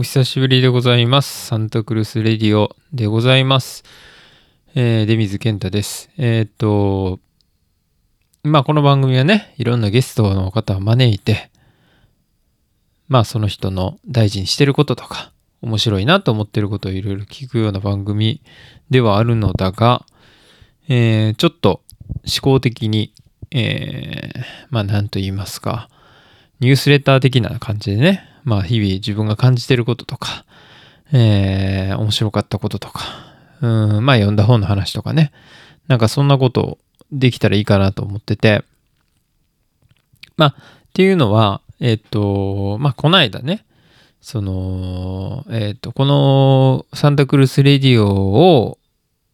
[0.00, 1.48] お久しぶりでございます。
[1.48, 3.84] サンタクルスレディオでございます。
[4.74, 6.08] えー、出水健太です。
[6.16, 7.20] えーっと、
[8.42, 11.50] まあこの番組はね、いろんなゲストの方を招いて、
[13.08, 18.40] まあその人の大事にしてることとか、面白いなと思ってることをいろいろ聞くような番組
[18.88, 20.06] ではあるのだが、
[20.88, 21.82] えーちょっと
[22.24, 23.12] 思考的に、
[23.50, 24.40] えー
[24.70, 25.90] まあ何と言いますか、
[26.58, 30.44] ニュースレター的な感じでね、まあ日々自分が感じてることとか、
[31.12, 33.02] えー面白かったこととか、
[33.60, 33.66] う
[34.00, 35.32] ん、まあ読んだ本の話とかね、
[35.88, 36.78] なんかそんなこと
[37.12, 38.64] できたらいいかなと思ってて、
[40.36, 40.54] まあっ
[40.92, 43.64] ていうのは、えっ、と、まあこの間ね、
[44.20, 48.78] その、えっ、と、このサンタクルスレディオを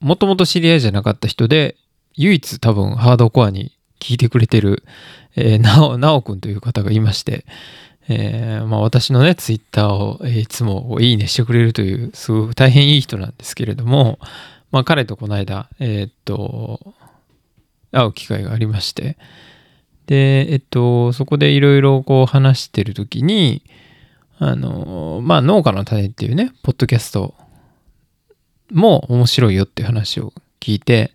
[0.00, 1.76] もともと知り合いじゃなかった人で、
[2.14, 4.84] 唯一多分ハードコアに聞いてくれてる、
[5.34, 7.44] えーなお、なおくんという方がいまして、
[8.08, 14.18] えーまあ私のね、ツイッターを、えいつもいいねしてくれるという、すごく大変いい人なんですけれども、
[14.70, 16.94] まあ彼とこの間、えーっと、
[17.92, 19.16] 会う機会がありまして、
[20.06, 23.62] で、えっと、そこでいろいろこう話してるときに、
[24.38, 27.34] あの、まあ農家の種っていうね、ポッドキャスト
[28.70, 31.12] も面白いよっていう話を聞いて、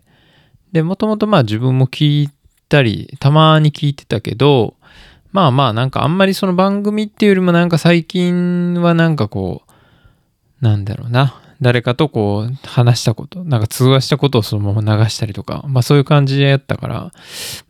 [0.72, 2.30] で、もともとまあ自分も聞い
[2.68, 4.74] たり、たまに聞いてたけど、
[5.32, 11.38] まあまあなんかあんまりその番組っていうよりもなんか最近はなんかこう、なんだろうな。
[11.62, 17.12] 誰かとこう話したこと、なんか通話したことをそのまま流したりとか、まあそういう感じでやったから、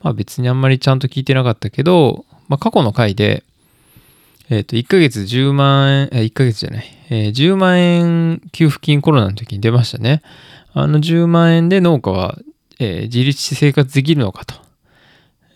[0.02, 3.44] まあ別にあんまりちゃんと聞いてなかったけど、まあ過去の回で、
[4.48, 10.22] えっ、と、1ヶ月10万円、え、1ヶ月じゃない、え10万円給付金コロナの時に出ましたね。
[10.72, 12.38] あの10万円で農家は、
[12.78, 14.54] え自立して生活できるのかと。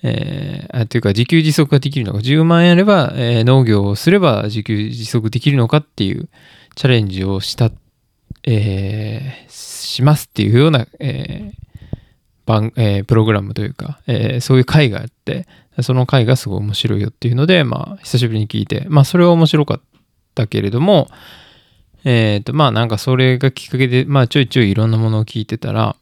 [0.08, 2.18] えーというか自給自足ができるのか。
[2.18, 6.28] 10万円あれば、えー農業をすれば自給自足できるのかっていう
[6.74, 7.70] チャレンジをした、
[8.44, 11.66] えーしますっていうような、えー
[12.44, 15.46] 番えープログラムというか、えーそういう回があって
[15.82, 19.80] その回がすごい面白いよっていうのでまあ久しぶりに聞いてまあそれは面白かっ
[20.34, 21.08] たけれども
[22.04, 25.96] えっ、とまあなんかそれがきっかけでまあちょいちょいいろんなものを聞いてたら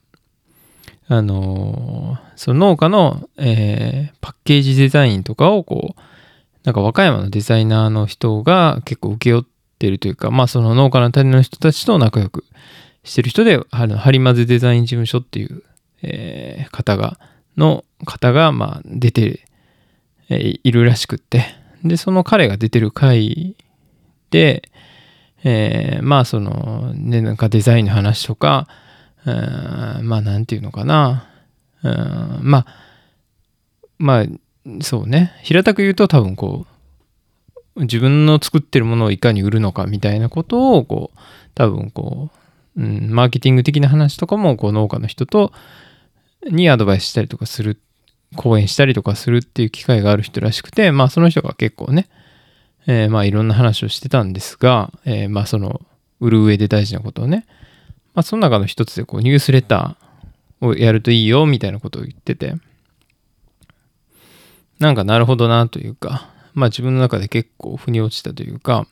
[1.06, 6.00] あのその農家の、えーパッケージデザインとかをこう
[6.64, 9.44] なんか和歌山のデザイナーの人が結構請け負っ
[9.78, 12.44] てるというかまあその農家の種の人たちと仲良く
[13.04, 15.62] してる人であのハリマゼデザイン事務所っていう、
[16.02, 17.18] えー方が
[17.56, 19.44] の方がまあ出て、
[20.28, 21.44] えーいるらしくって。
[21.84, 23.56] でその彼が出てる回
[24.30, 24.70] で、
[25.44, 28.68] えーまあそのねなんかデザインの話とか
[29.26, 31.28] うんまあなんていうのかな。
[31.82, 32.66] うんまあ
[33.98, 34.24] まあ
[34.80, 35.32] そうね。
[35.42, 36.74] 平たく言うと多分こう
[37.82, 41.18] 自分の作ってるものをいかに売るのかみたいなことをこう
[41.54, 42.30] 多分こ
[42.76, 45.52] う、うん、マーケティング的な話とかもこう農家の人と
[46.46, 47.80] にアドバイスしたりとかする
[48.36, 52.08] 講演したりとかするっていう機会がある人らしくてまあその人が結構ね、
[52.86, 55.80] えーまあいろんな話をしてたんですが、えーまあその
[56.20, 57.46] 売る上で大事なことをね
[58.14, 62.54] まあその中の一つでこうニュースレターをやるといいよみたいなことを言ってて。
[64.80, 68.86] なんかなるほどなというかまあ自分の中で結構腑に落ちたというか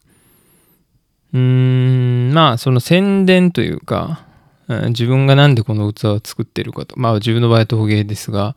[1.33, 4.25] うーんまあその宣伝というか、
[4.69, 6.99] うん自分がなんでこの器を作ってるかと。
[6.99, 8.56] まあ自分の場合は陶芸ですが、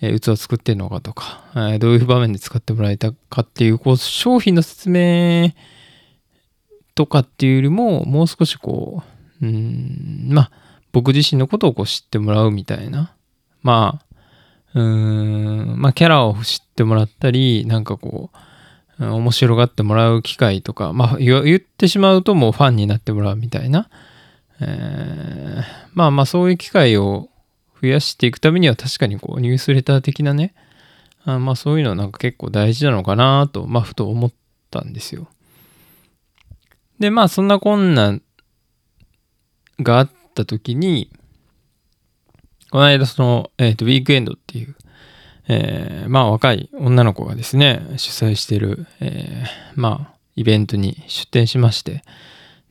[0.00, 5.54] えー器を作ってるのかとか、えーどういう場面で使ってもらえたかっていうこう商品の説明
[6.94, 10.28] とかっていうよりももう少しこううん。
[10.30, 10.50] まあ
[10.92, 13.14] 僕自身のことをこう知ってもらうみたいな。
[13.62, 14.00] ま
[14.74, 15.80] あうーん。
[15.80, 18.30] まあキャラを知ってもらったりなんかこ
[18.98, 23.90] う面白がってもらう機会とかまあ言言ってしまうともうファンになってもらうみたいな、
[24.60, 27.30] えーまあまあそういう機会を
[27.80, 30.54] 増やしていくためには確かにこうニュースレター的なね
[31.24, 34.32] あまあそういうのはなんか結構大事なのかなとまあふと思っ
[34.70, 35.28] たんですよ。
[36.98, 38.18] でまあそんなこんな
[39.80, 41.10] があった時に
[42.70, 44.74] この間その、えーとウィークエンドっていう、
[45.48, 52.04] えーまあ若い女の子がですね主催してる、えーまあイベントに出店しまして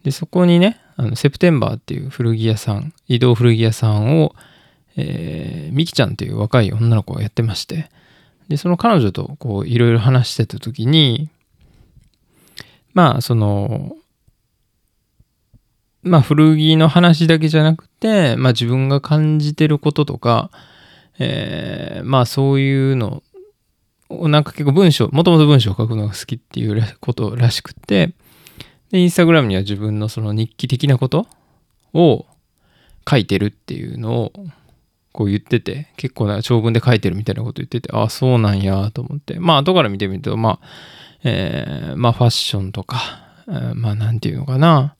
[0.04, 4.36] でそこにねあのセプテンバーっていう古着屋さん移動古着屋さんを、
[4.96, 7.90] えー、ミキちゃんっていう若い女の子がやってまして
[8.48, 11.30] でその彼女とこういろいろ話してた時に
[12.94, 13.96] まあその
[16.06, 20.52] まあ古着の話だけじゃなくて、まあ自分が感じてることとか、
[21.20, 23.24] えーまあそういうの
[24.10, 28.14] をなんか結構文章、もともと文章を書くのが好きっていうことらしくて、
[28.92, 31.28] で、インスタグラムには自分のその日記的なこと
[31.94, 32.26] を
[33.10, 34.34] 書いてるっていうのを
[35.12, 39.40] こう言ってて、結構な長文で書いてるみたいなこと言ってて、ああ、そうなんやと思って。
[39.40, 40.68] まあ、後から見てみると、まあ、
[41.24, 42.98] えー、まあ、ファッションとか、
[43.74, 44.96] まあ、なんていうのかな。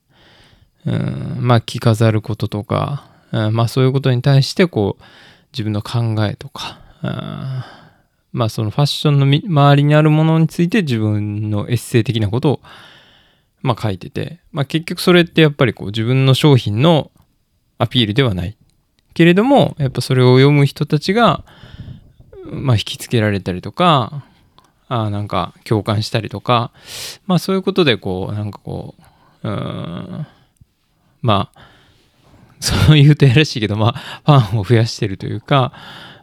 [0.86, 5.04] うん、まあ、着飾ることとか、うん、まあ、そういうことに対して、こう、
[5.52, 7.10] 自分の考えとか、うん、
[8.34, 12.62] まあ、そのファッションの周りにあるものについて自分のエッセイ的なことを、
[13.62, 17.12] まあ、書いてて、まあ、結局それってやっぱりこう、自分の商品の
[17.78, 18.58] アピールではない。
[19.14, 21.46] けれども、やっぱそれを読む人たちが、
[22.44, 24.24] まあ、引きつけられたりとか、
[24.88, 26.72] あなんか共感したりとか、
[27.26, 28.96] まあそういうことでこう、なんかこ
[29.44, 30.28] う、うん、
[31.26, 31.62] まあ、
[32.60, 35.74] そう言うとやらしいけど、まあ、ファンを増やしてるというか、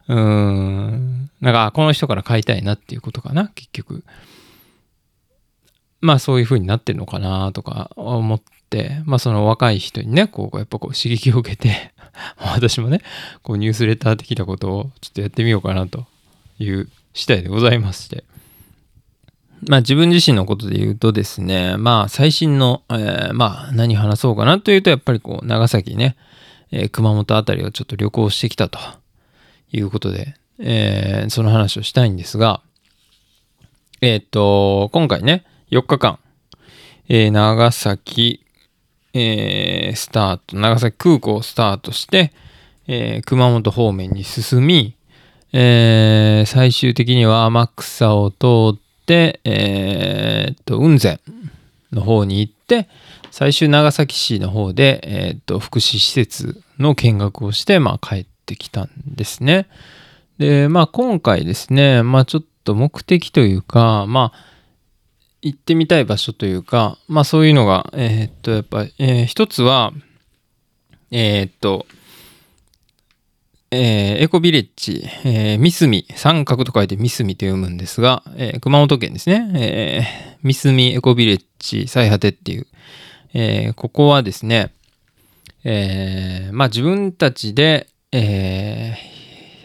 [0.08, 4.04] うん、なんか、この人から買いたいなっていうことかな、結局。
[6.00, 8.40] まあそういう風になってるのかなとか思っ
[8.70, 11.92] て、まあその若い人にね、こう、やっぱこう刺激を受けて
[12.38, 13.02] 私もね、
[13.42, 16.06] こうニュースレター的なことをちょっとやってみようかなと
[16.58, 18.24] いう次第でございまして。
[19.68, 26.16] まあ自分自身のことで言うとですね、まあ最新の、えー、まあ何話そうかなというと、やっぱりこう長崎ね、
[26.72, 28.78] えー、熊本あたりをちょっと旅行してきたと
[29.70, 32.60] いうことで、えー、その話をしたいんですが、
[34.00, 36.18] えっ、と、今回ね、4日間、
[37.08, 38.44] え長崎、
[39.14, 42.32] えスタート、長崎空港をスタートして、
[42.88, 44.96] え熊本方面に進み、
[45.52, 51.20] え最終的には天草を通って、えー、っと、雲仙
[51.92, 52.88] の方に行って、
[53.30, 59.68] 最終長崎市の方で、えー、っと、福祉施設の見学をして、まあ、帰ってきたんですね。
[60.38, 64.52] で、まあ、今回ですね、まあ、ちょっと目的というか、まあ、
[65.42, 69.92] 行ってみたい場所というか、まあ、そういうのが、えー、っと、やっぱり、えー、一つは、
[71.10, 71.86] えー、っと、
[73.74, 82.66] えー、エコビレッジ、えー、ミスミ、三角と書いてミスミと読むんですが、えー、熊本県ですね、えー、ミスミエコビレッジ最果てっていう、
[83.32, 84.74] えー、ここはですね、
[85.64, 88.94] えー、まあ自分たちで、え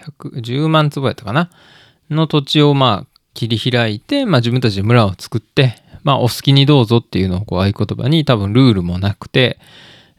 [0.05, 1.49] ー、10万坪やったかな
[2.09, 9.59] の土地をまあ切り開いて、まあ自分たちで村を作って、まあお好きにどうぞっていうのをこう合言葉に多分ルールもなくて、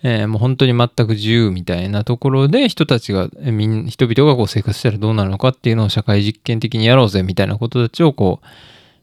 [0.02, 8.46] えー、もう本当に全く自由みたいなところで人たちが、みん人々がこう生活したらどうなるのかっていうのを社会実験的にやろうぜみたいなことたちをこう、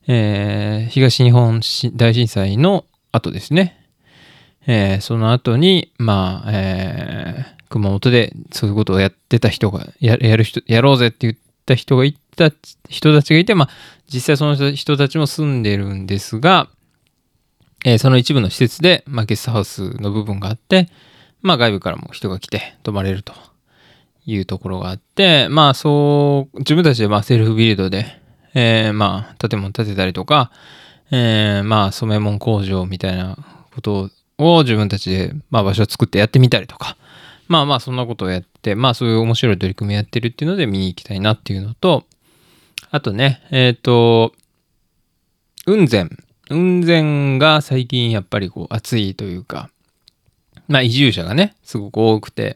[0.07, 1.61] えー、東日本
[1.95, 3.85] 大震災の後ですね、
[4.67, 12.51] えー、その後に、まあ、えー、熊本でそういうことをやってた人が、ややる人、やろうぜって言った人がいた、
[12.89, 13.69] 人たちがいて、まあ、
[14.07, 16.69] 実際その人たちも住んでるんですが、
[17.87, 20.89] えー、その一部の施設で、まあ、ゲストハウスの部分があって、
[21.43, 23.33] まあ、外部からも人が来て泊まれると
[24.25, 28.07] いうところがあって、まあ、そう、自分たちでまあセルフビルドで、
[28.55, 30.51] えー、まあ、建物建てたりとか、
[31.11, 33.37] えー、まあ、染め物工場みたいな
[33.75, 34.09] こと
[34.39, 36.97] を自分たちで、まあ、場所を作ってやってみたりとか、
[37.47, 42.05] まあまあ、そんなことをやって、まあ、そういう面白い取り組みをやってるっていうので見に行きたいなっていうのと、
[42.89, 44.33] あとね、えっ、ー、と、
[45.65, 46.09] 雲仙
[46.49, 49.69] 雲仙が最近やっぱりこう暑いというか、
[50.67, 52.55] まあ移住者がね、すごく多くて、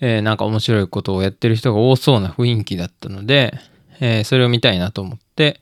[0.00, 3.54] えー、なんか面白いことをやってる人が多そうな雰囲気だったので、
[4.00, 5.60] えー、それを見たいなと思って、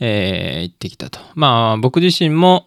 [0.00, 1.20] えー、行ってきたと。
[1.34, 2.64] まあ僕自身も、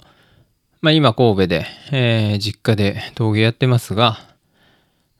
[0.81, 4.19] まあ今神戸で、えー、実家で陶芸やってますが、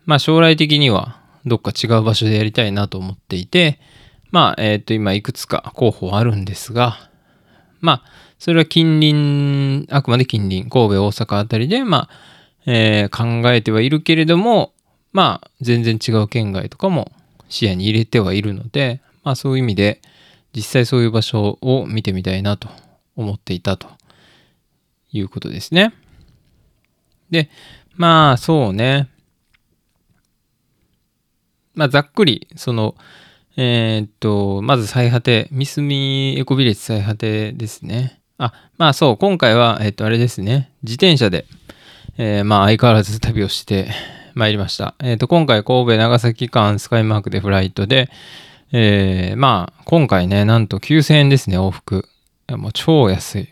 [0.06, 3.79] まあ将来的にはどっか違う場所でやりたいなと思っていて、
[4.32, 6.98] まあえっ、と今いくつか候補あるんですが、
[7.82, 12.10] まあそれは近隣、あくまで近隣、神戸、大阪あたりで、まあ、
[12.65, 14.74] えー、考えてはいるけれども、
[15.12, 17.12] まあ、全然違う県外とかも
[17.50, 20.01] 視野に入れてはいるので、まあ、そういう意味で、
[20.55, 22.69] 実際そういう場所を見てみたいなと
[23.15, 23.88] 思っていたと
[25.12, 25.93] いうことですね。
[27.29, 27.50] で、
[27.96, 29.10] まあ、そうね。
[31.75, 32.96] まあ、ざっくり、その、
[33.58, 38.18] えー、っと、まず最果て、ミスミエコビレッジ最果てですね。
[38.39, 41.46] あ、まあそう、今回は、えっと、あれですね、自転車で、
[42.17, 43.89] えー、まあ相変わらず旅をして
[44.34, 44.96] まいりました。
[45.00, 48.10] えっと、今回神戸長崎間スカイマークでフライトで、
[48.72, 52.08] えー、まあ今回ね、なんと9000円ですね、往復。
[52.50, 53.50] もう超安い。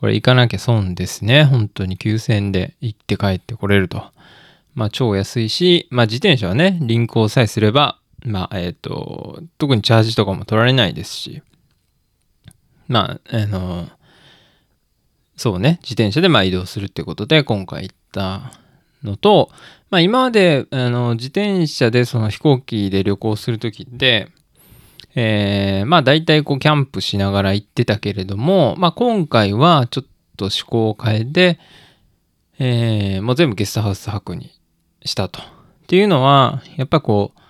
[0.00, 1.44] これ行かなきゃ損ですね。
[1.44, 4.02] 本当に9000円で行って帰ってこれると。
[4.74, 11.42] まあ超安いし、まあ自転車はね、輪行さえすれば、まあえっ、ー、と、特にチャージとかも取られないですし、
[12.88, 13.88] まあ、あの、
[15.36, 18.52] そうね、自転車でまあ移動するってことで今回行った
[19.02, 19.50] のと、
[19.90, 24.28] まあ今まであの自転車でその飛行機で旅行する時って、
[25.14, 31.58] えー、まあ大体こうキャンプしながら行ってたけれども、まあ今回はちょっと思考を変えて、
[32.58, 34.50] えー、もう全部ゲストハウス泊に
[35.04, 35.40] したと。
[35.40, 35.44] っ
[35.86, 37.40] ていうのは、やっぱこう、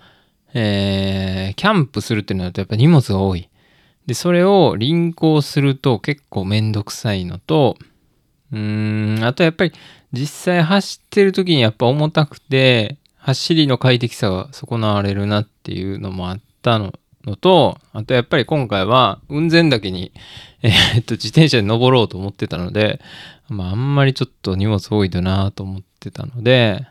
[0.54, 3.48] えー、キャンプするっていうのだとやっぱ荷物が多い。
[4.06, 7.76] で、それを輪行すると結構めんどくさいのと、
[8.52, 9.72] うーん、あとやっぱり
[10.12, 16.92] 実際走ってる時にやっぱ重たくて、走りの快適さが損なわれるなっていうのもあったの
[17.40, 20.12] と、あとやっぱり今回は雲仙岳に、
[20.62, 23.00] えー、っと自転車で登ろうと思ってたので、
[23.48, 26.86] まああんまりちょっと荷物多いだなと思ってたので、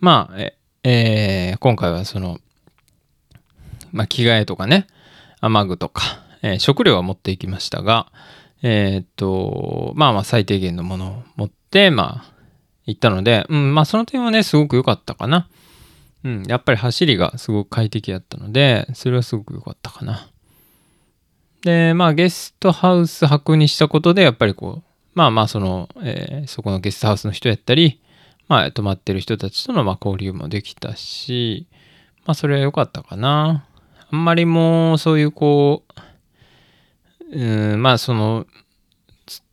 [0.00, 2.38] まあ、ええー、今回はその、
[3.92, 4.88] まあ着替えとかね、
[5.46, 6.02] 雨具とか、
[6.42, 8.10] えー、食料は持っていきましたが、
[8.62, 12.34] えー、っと、まあまあ最低限のものを持って、まあ、
[12.86, 15.48] 行ったので、うん、まあその点はね、すごく良かったかな。
[16.24, 20.28] うん、やっぱり走りがすごく快適だったので、それはすごく良かったかな。
[21.62, 24.82] で、まあゲストハウス泊にしたことで、やっぱりこう、
[25.14, 28.00] まあまあその、えー、そこのゲストハウスの人やったり、
[28.48, 31.66] まあ泊まってる人たちとのま交流もできたし、
[32.24, 33.66] まあそれは良かったかな。
[34.14, 35.82] あんまりもうそういうこ
[37.32, 38.46] う、うん、まあその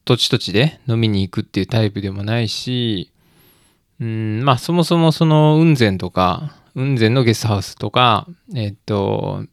[0.06, 3.12] 土地土地で飲みに行くっていうタイプでもないし、
[4.00, 9.46] うん、まあそもそもその雲仙とか、雲仙のゲストハウスとか、えっと、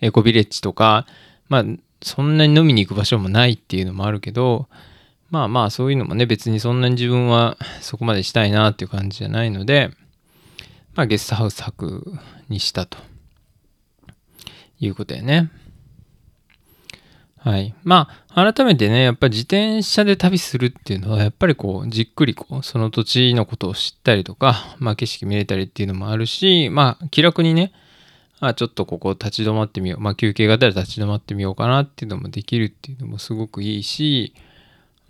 [0.00, 1.04] エコビレッジとか、
[1.50, 1.64] まあ
[2.00, 4.66] そんなに飲みに行く場所もないっていうのもあるけど、
[5.28, 9.90] まあまあそういうのもね別にそんなに自分はそこまでしたいなっていう感じじゃないので、
[10.94, 12.14] まあゲストハウス泊
[12.48, 13.07] にしたと。
[14.80, 15.50] いうことやね。
[17.38, 17.74] はい。
[17.84, 27.72] まあ、改めてね、やっぱり自転車で旅するっていうのは、やっぱりこう、じっくりこう、その土地のことを知ったりとか、まあ、景色見れたりっていうのもあるし、まあ、気楽にね、
[28.40, 30.00] あちょっとここ立ち止まってみよう。
[30.00, 34.34] まあ、休憩がたら立ち止まってみようかなっていうのもできるっていうのもすごくいいし、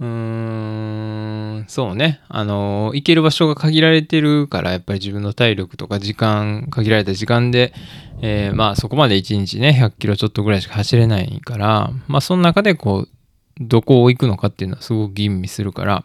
[0.01, 2.21] うーん、そうね。
[2.29, 7.73] あの、行ける場所が限られてるから、やっぱり自分の体力とか時間、限られた時間で、
[8.23, 13.09] えー、まあそこまで1日ね、100キロちょっとぐらいしか走れないから、まあその中でこう、
[13.61, 16.05] どこを行くのかっていうのはすごく吟味するから、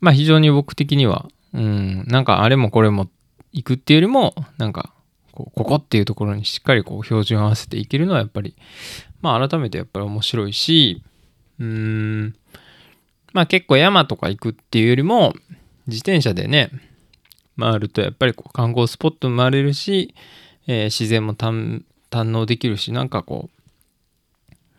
[0.00, 3.08] まあ非常に僕的には、うん、なんかあれもこれも
[3.52, 4.92] 行くっていうよりも、なんか、
[5.32, 8.54] こここっていうところにしっかりこう標準合わせていけるのはやっぱり、
[9.22, 11.02] まあ改めてやっぱり面白いし、
[11.58, 12.34] うーん、
[13.32, 15.34] まあ結構山とか行くっていうよりも、
[15.86, 16.70] 自転車でね、
[17.58, 20.14] 回るとやっぱりこう観光スポットも回れるし、
[20.66, 23.50] えー、自然も堪能できるし、なんかこ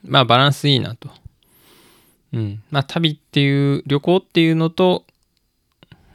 [0.05, 1.09] う、まあバランスいいなと。
[2.33, 2.63] うん。
[2.71, 5.05] まあ旅っていう、旅行っていうのと、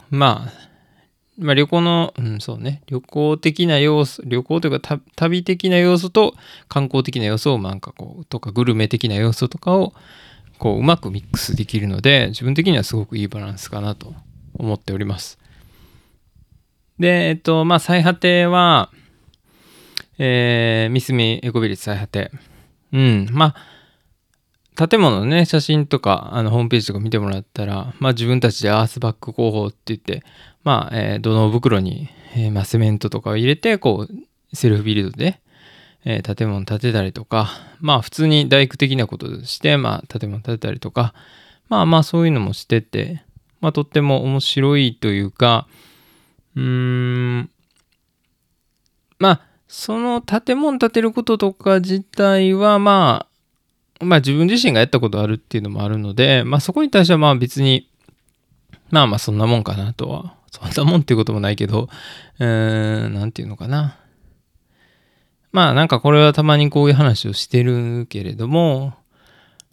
[0.09, 0.69] まあ、
[1.37, 6.35] まあ旅行の、うん、そうね、旅行的な要素、旅行というか旅的な要素と
[6.67, 9.93] 観光的な要素をなんかこう、とかグルメ的な要素とかを、
[10.59, 14.13] こううまくミックスできるので自分的にはすごくいいバランスかなと
[14.53, 15.39] 思っております。
[16.99, 18.91] で、えっと、まあ、最果ては、
[20.17, 22.29] えー、ミスミエコビリッジ最果て。
[22.91, 23.55] うん、ま
[24.75, 30.23] あ、建物のね、写真とか、あの、ホームページとか見てもらったら、まあ、自分たちでアースバック工法って言って、
[30.63, 35.39] まあ、えー、土の袋に、えー、まあ、セメントとかを入れて、こう、セルフビルドで、
[36.05, 41.13] えー、建物建てたりとか、まあ普通に大工的なことして、まあ建物建てたりとか、
[41.67, 43.23] まあまあそういうのもしてて、
[43.61, 45.67] まあとっても面白いというか、
[46.55, 46.63] うー
[47.41, 47.49] ん、
[49.19, 53.27] まあその建物建てることとか自体はま
[53.99, 57.89] あ、まあ自分自身がやったことあるっていうのもあるので、まあそこに対してはまあ別に、
[58.89, 61.89] まあまあそんなもんかなとは、そんなもんっていうこともないけど、
[62.39, 63.97] うーん、なんていうのかな。
[65.51, 68.93] まあなんかこれはたまにこういう話をしてるけれども、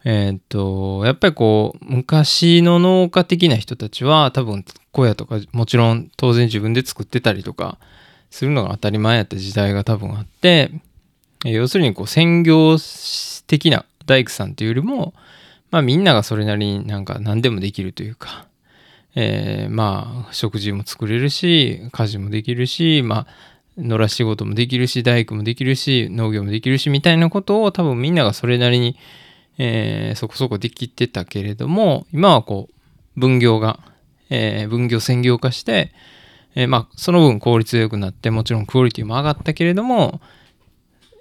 [0.05, 7.79] えー、っと、やっぱりこう、昔の農家的な人たちは多分小屋とかもちろん当然自分で作ってたりとか
[8.31, 10.71] するのが当たり前やった時代が多分あって、
[11.45, 12.77] 要するにこう専業
[13.47, 15.13] 的な大工さんっていうよりも、
[15.71, 18.47] まあみんながそれなりになんか何でもできるというか、
[19.17, 23.27] えー、まあ食事も作れるし、家事もできるし、まあ
[23.79, 28.97] 野良仕事もできるし、大工もできるし、農業もできるし、みたいなことを多分みんながそれなりに、
[29.59, 33.81] えー、そこそこできてたけれども、今はこう、分業が、
[34.31, 35.93] えー、分業専業化して、
[36.55, 40.21] えー、まあ、その分効率が良くなって、もちろんクオリティも上がったけれども、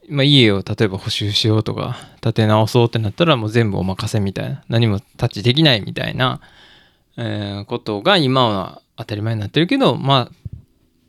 [0.08, 6.42] まあ、家を例えば補修しようとか建て直そうってなったらもう全部お任せみたいな何もタッチできないみたいな、
[7.18, 10.45] え、ことが今は当たり前になってるけどまあ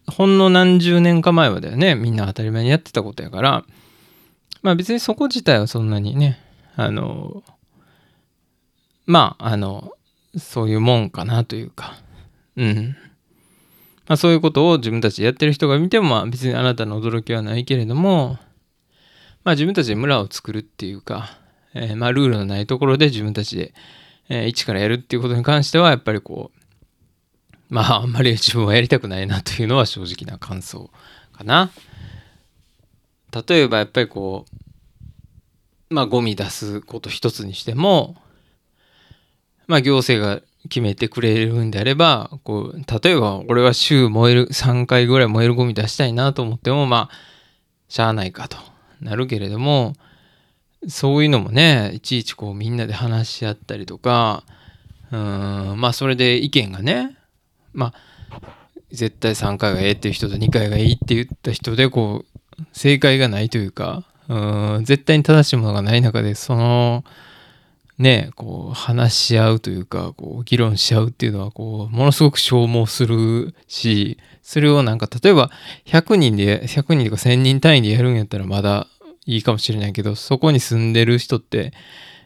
[0.07, 1.95] ほんの何十年か前はだよね。
[1.95, 3.65] みんな当たり前にやってたことやから。
[4.63, 6.41] まあ別にそこ自体はそんなにね
[6.75, 7.45] あの
[9.05, 9.93] まああの
[10.37, 11.99] そういうもんかなというか。
[12.57, 12.97] うん。
[14.07, 18.39] まあそういうことを自分たちでやってる人が見てもまあ別にあなたの驚きはないけれども
[19.47, 21.39] まあ自分たちで村を作るっていうか、
[21.75, 23.75] えー、まあルールのないところで自分たちで、
[24.29, 26.61] えー、一からやるっていうことに関してはやっぱりこう、
[27.69, 30.91] まああんまり自分はやりたくないなというのは正直な感想
[31.33, 31.71] かな。
[33.49, 34.47] 例えばやっぱりこ
[35.91, 38.17] う、まあゴミ出すこと一つにしても、
[39.67, 47.15] まあ行政が決めてくれるんであれば、こう、例えば俺は週燃える、3回ぐらい燃えるゴミ出したいなと思っても、まあ、
[47.89, 48.77] しゃあないかと。
[49.01, 49.95] なるけれども
[50.89, 54.45] そういうのもねいちいちこうみんなで話し合ったりとか
[55.11, 57.16] うんまあそれで意見がね
[57.77, 58.41] まあ
[58.91, 62.25] 絶対3回がええっていう人と2回がいいって言った人でこ
[62.59, 67.05] う正解がないというかうん絶対に正しいものがない中でその
[67.99, 75.51] ねこう話し合うというかこう議論し合うっていうのはこうものすごく消耗するしそれをなんか例えば
[75.87, 78.87] 100人で100人とか1000人単位でやるんやったらまだ
[79.27, 81.73] いいかもしれないけどそこに住んでる人って、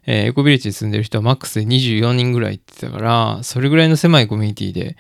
[0.07, 4.97] え、エコビレッジに住んでる人はマックスで24人ぐらいって言ってたからそれぐらいの狭いコミュニティで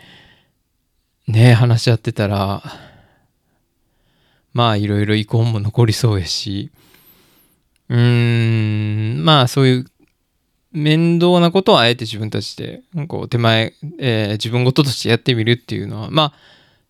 [1.30, 2.62] ね話し合ってたら
[4.52, 6.70] まあいろいろ遺恨も残りそうやし
[7.88, 9.86] うーんまあそういう
[10.72, 16.32] 面倒なことをあえて自分たちでこう手前、えー、自分事としてやってみるっていうのはまあ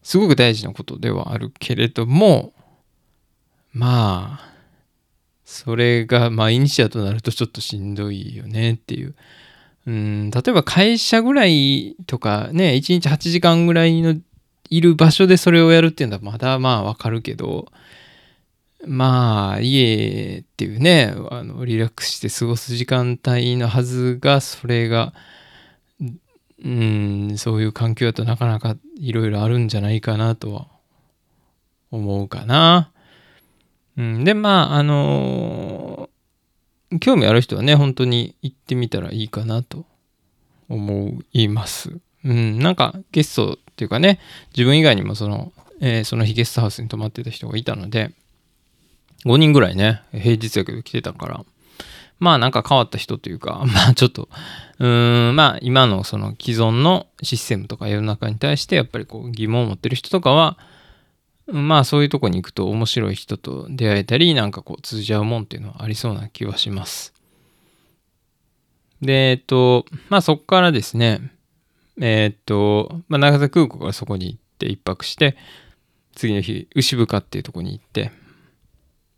[0.03, 2.53] すごく大事なことではあるけれども
[3.73, 4.51] まあ
[5.45, 9.15] それが毎日だとなるとちょっとしんどいよねっていう。
[9.87, 14.15] うん例えば会社ぐらいとかね1日8時間ぐらいの
[14.71, 17.71] いる場所でそれをやるっていうのはまだまあわかるけど
[18.87, 25.13] まあ家っていうねあのリラックスして過ごす時間帯のはずがそれが
[26.63, 30.69] うんそういう環境だとなかなかいろいろあるんじゃないかなとは
[31.91, 32.93] 思うかな。
[33.97, 39.85] うん、でまああのー、興味ある人はね本当に行ってみたらいいかなと
[40.69, 41.99] 思います。
[42.25, 44.21] うん、なんかゲストていうかね
[44.55, 48.13] 自分以外にもその、えー、その日ゲストハウスに泊まってた人がいたので
[49.25, 51.45] 5人ぐらいね平日やけど来てたから
[52.21, 54.29] まあなんか変わった人というか、 まあちょっと、
[54.79, 60.59] うーん、まあ今のその既存のシステムとか世の中に対してやっぱりこう疑問を持ってる人とかは、
[61.47, 67.15] まあそういうとこに行くと面白い人と出会えたり、なんかこう通じ合うもんっていうのはありそうな気はします。
[69.01, 71.33] で、えっと、まあそこからですね、
[72.01, 75.37] えっと、まあ長崎空港からそこに行って一泊して、
[76.15, 78.11] 次の日、牛深っていうとこに行って、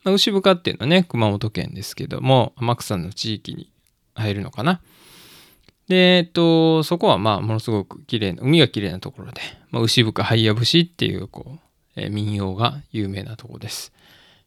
[0.04, 3.70] まあ、牛深っていうのはね、熊本県ですけども、天草の地域に
[4.14, 4.80] 入るのかな。
[5.88, 9.40] で、えっと、そこはまあ、ものすごく綺麗な、海が綺麗なところで、
[9.70, 11.60] まあ、牛深ハイヤ節っていう、こう、
[11.96, 13.92] えー、民謡が有名なとこです。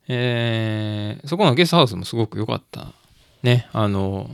[0.08, 2.92] えー、そこのゲストハウスもすごく良かった。
[3.44, 4.30] ね、あの、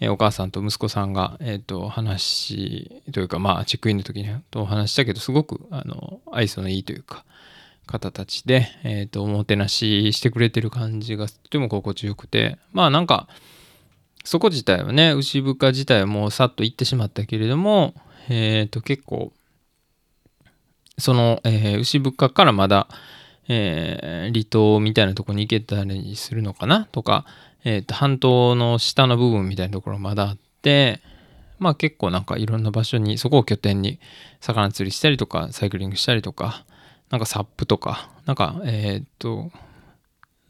[0.00, 7.24] え、お母さんと息子さんが、えっ、と、話というか、まあ、チェックインの時にとお話したけど、すごく、あの、愛想のいいというか、
[7.88, 13.26] 方たちで、え、ー、と、おもてなししてくれてる感じがとても心地よくて、まあなんか、
[14.24, 17.94] そこ自体はね、牛深自体はもうさっと行ってしまったけれども、
[18.28, 19.32] えっ、ー、と、結構、
[20.98, 22.88] その、えー、牛深からまだ、
[23.48, 27.24] えー、離島みたいなとこに行けたりするのかなとか、
[27.64, 31.00] えっ、と、半島の下の部分みたいなところまだあって、
[31.58, 33.98] まあ結構なんかいろんな場所に、そこを拠点に
[34.40, 36.64] 魚釣りしたりとか、サイクリングしたりとか、
[37.10, 39.50] なんかサップとか、なんか、えー、っと、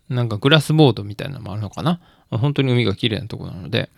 [0.09, 2.01] なんかグラスボードみたいなのもあるのかな？
[2.31, 3.91] 本当に海が綺麗なとこなので、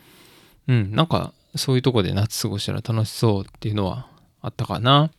[0.68, 4.06] うん、なんかそういうとこで夏過ごしたら楽しそうっていうのは
[4.40, 5.10] あったかな。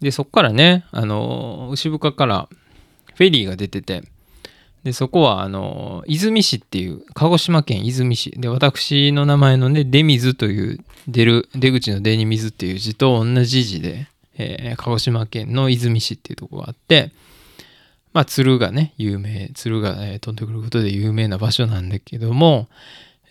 [0.00, 2.48] で、そっからね、あの、牛深から
[3.14, 4.04] フェリーが出てて、
[4.84, 8.40] で、そこは、あの、出水市っていう、鹿児島県出水市。
[8.40, 17.12] で、私の名前のね、出水という、出る、出口の出に水っていう字と同じ字で、えー、鹿児島県の出水市っていうとこがあって、
[18.12, 22.68] まあ、鶴がね、有名、鶴が、えー、飛んでくることで有名な場所なんだけども、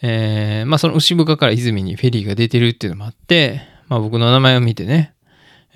[0.02, 5.14] えー、まあ、その牛深から泉にフェリーが出てるっていうのもあって、まあ、僕の名前を見てね、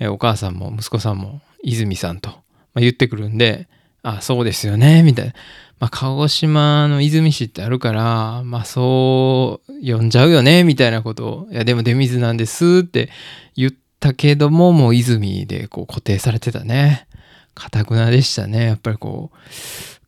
[0.00, 2.34] えー、お母さんも息子さんも泉さんと、ま
[2.76, 3.68] あ、言ってくるんで、
[4.02, 5.32] あ、そうですよね、みたいな。
[5.80, 13.10] まあ、鹿児島の出水市ってあるから、まあ、そう呼んじゃうよね、みたいなことを、いや、でも出水なんですって
[13.54, 17.06] 言ったけども、もう泉でこう固定されてたね。
[17.54, 18.64] かたくなでしたね。
[18.66, 19.38] やっぱりこう、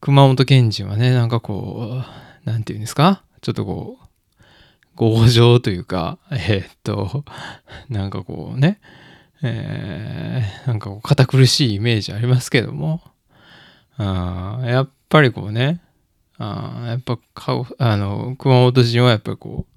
[0.00, 2.02] 熊本県人はね、なんかこ
[2.46, 3.22] う、なんていうんですか？
[3.40, 4.06] ちょっとこう、
[4.96, 7.24] 強情というか、えー、っと、
[7.88, 8.80] なんかこうね、
[9.42, 13.00] えー、なんかこう堅苦しいイメージありますけども、
[13.96, 15.82] あやっぱりこうね、
[16.38, 19.70] あやっぱ顔、あの、熊本人はやっぱりこう、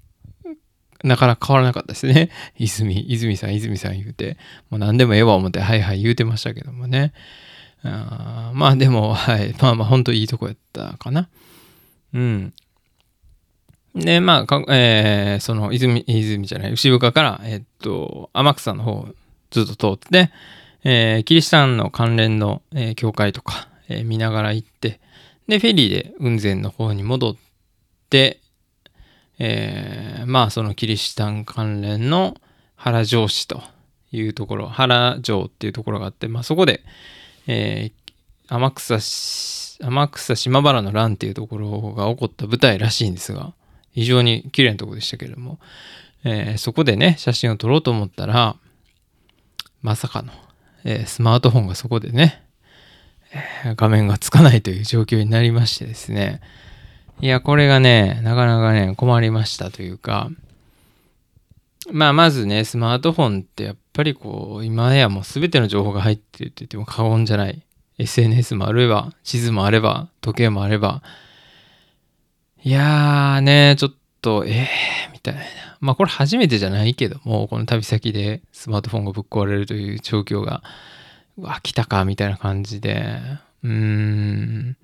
[1.06, 2.30] なかなか変わらなかったですね。
[2.56, 4.38] 泉、泉さん、泉さん言うて、
[4.70, 7.12] もう何でもええわ思って、はいはい言うてましたけどもね。
[7.82, 11.28] あまあでも、はい、まあまあ本当いいとこやったかな。
[12.14, 12.54] うん。
[13.94, 19.06] で、まあ、かえー、その泉、泉じゃない、牛深から、えっと、天草の方
[19.50, 20.30] ずっと通って、
[20.82, 25.00] えー、キリシタンの関連の、えー、教会とか、えー、見ながら行って、
[25.48, 27.36] で、フェリーで雲仙の方に戻っ
[28.10, 28.40] て、
[29.38, 32.36] えー、まあ、そのキリシタン関連の
[32.76, 33.62] 原城市と
[34.12, 36.82] いうところ、原城っていうところがあって、まあ、そこで、
[37.46, 38.98] えー、天草
[39.80, 43.54] 天草島原の乱っていうところが起こった舞台らしいんですが、
[43.92, 45.58] 非常に綺麗なとこでしたけれども、
[46.24, 48.56] えー、そこでね、写真を撮ろうと思ったら、
[49.82, 50.32] まさかの、
[50.84, 52.43] えー、スマートフォンがそこでね、
[53.76, 56.40] 画面がつかないという状況になりましてですね、
[57.20, 60.30] いや、これがね、なかなかね、困りましたというか、
[61.92, 67.62] まあ、まずね、スマートフォンってやっぱりこう、今やもう全ての情報が入ってるって言っても過言じゃない。
[67.98, 71.02] SNS もあれば、地図もあれば、時計もあれば。
[72.62, 75.40] いやーね、ちょっと、えー、みたいな。
[75.80, 80.62] まあこれ初めてじゃないけども、この旅先でスマートフォンがぶっ壊れるという状況が、
[81.38, 83.18] うわ、来たか、みたいな感じで、
[83.62, 84.76] うーん。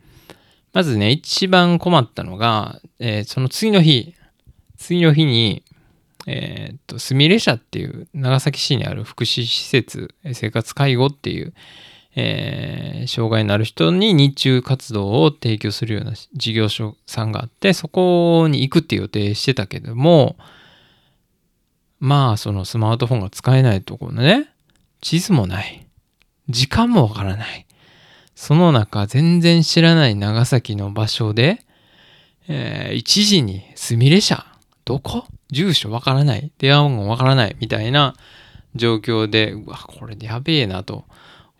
[0.72, 4.14] まずね、一番困ったのが、えー、その次の日、
[4.76, 5.62] 次の日に、
[6.26, 11.54] えー、っと、すみれ社っていう長崎市にある福祉施設、生活介護っていう、
[12.16, 20.36] えー、障害のある人に日中活動を提供するような事業所さんがあって、そこに行くって予定してたけども、
[22.00, 24.48] まあ、そのスマートフォンが使えないところのね、
[25.00, 25.86] 地図もない。
[26.50, 27.66] 時間もわからない。
[28.34, 31.60] その中、全然知らない長崎の場所で、
[32.48, 34.46] えー、1時にすみれ社
[34.84, 35.24] どこ？
[35.50, 36.50] 住所わからない。
[36.58, 37.56] 電話番号わからない。
[37.60, 38.14] みたいな
[38.74, 41.04] 状況で、うわ、これやべえなと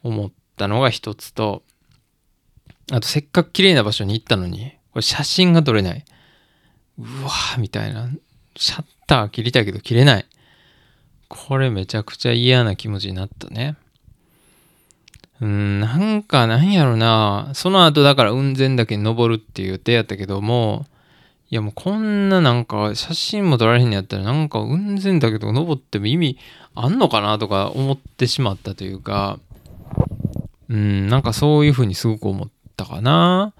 [0.02, 1.62] 思ったのが一つと、
[2.92, 6.04] あとせっかく綺麗な場所に行ったのに、これ写真が撮れない。
[6.98, 8.08] うわみたいな。
[8.56, 10.26] シャッター切りたいけど切れない。
[11.28, 13.76] これめちゃくちゃ嫌な気持ちになったね。
[15.40, 17.50] うん、なんかなんやろな。
[17.54, 20.86] その後だから雲仙岳に登るっていう予定やったけども、
[21.50, 26.38] いやもうこんななんか写真も撮られへんのやったらなんか雲仙岳とか登っても意味
[26.74, 29.40] あんのかなとか思ってしまったというか、
[30.68, 33.52] うん、なんかそういうふうにすごく思ったかな。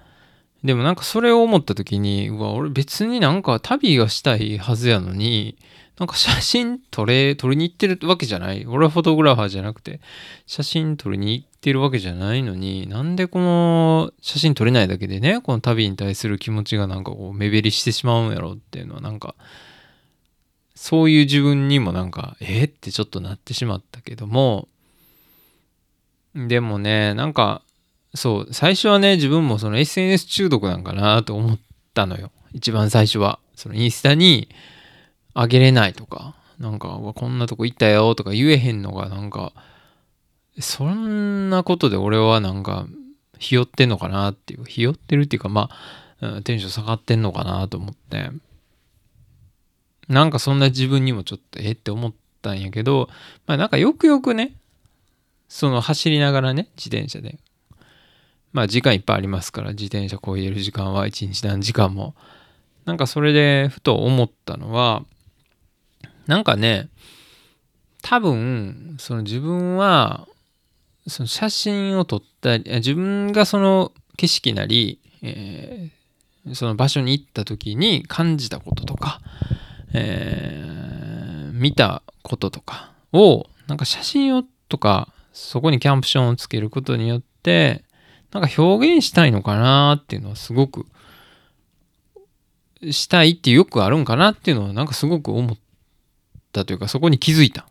[0.63, 5.57] でもなんかそれを思った時に、うわ、俺別になんか旅がしたいはずやのに、
[5.99, 8.65] なんか写真撮れ、撮りに行ってるわけじゃない？
[8.65, 9.99] 俺はフォトグラファーじゃなくて、
[10.47, 19.35] 写真撮りに行ってるわけじゃないのに、なんでこの写真撮れないだけでね、この旅に対する気持ちがなんかこう目減りしてしまうんやろっていうのはなんか、
[20.73, 24.67] そういう自分にもなんか、えってちょっとなってしまったけども、
[26.33, 27.61] でもね、なんか、
[28.15, 31.59] そう、最初はね、自分もその SNS 中毒なんかなと思っ
[31.93, 32.31] たのよ。
[32.53, 33.39] 一番最初は。
[33.55, 34.49] そのインスタに
[35.33, 39.53] あげれないとか、なんか、こんなとこ行ったよとか言えへんのが、なんか、
[40.59, 42.87] そんなことで俺はなんか、
[43.39, 45.69] ひよってんのかなっていう、ひよってるっていうか、ま
[46.21, 48.29] あ、テンション下がってんのかなと思って、
[50.07, 53.09] なんかそんな自分にもちょっとえって思ったんやけど、
[53.47, 54.53] まあなんかよくよくね、
[55.47, 57.39] その走りながらね、自転車で。
[58.51, 62.13] まあ時間いっぱいありますから自転車こいでる時間は一日何時間も。
[62.85, 65.05] なんかそれでふと思ったのは
[66.31, 66.87] なんかね
[68.01, 70.29] 多分その自分は
[71.05, 79.19] その写真を撮ったり自分がその景色なり、えー、その場所に行った時に感じたこととか、
[79.93, 87.83] えー、見たこととかをなんか写真をとかそこにキャンプションをつけることによって
[88.31, 90.85] なんか表現したいのかなっていうのはすごく
[92.89, 95.57] したいってよくあるんかなっていうのはなんかすごく思っ
[96.51, 97.67] たというかそこに気づいた。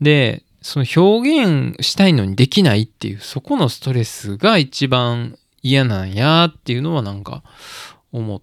[0.00, 7.42] で、その表現したいのにできないっていうそこのストレスが一番嫌なんやっていうのはなんか
[8.12, 8.42] 思っ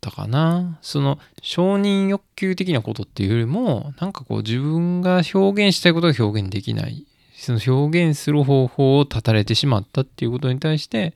[0.00, 0.78] たかな。
[0.82, 7.06] その承認欲求的なことっていうよりも、なんかこう自分が表現したいことが表現できない。
[7.36, 11.14] その表現する方法を断たれてしまったっていうことに対して、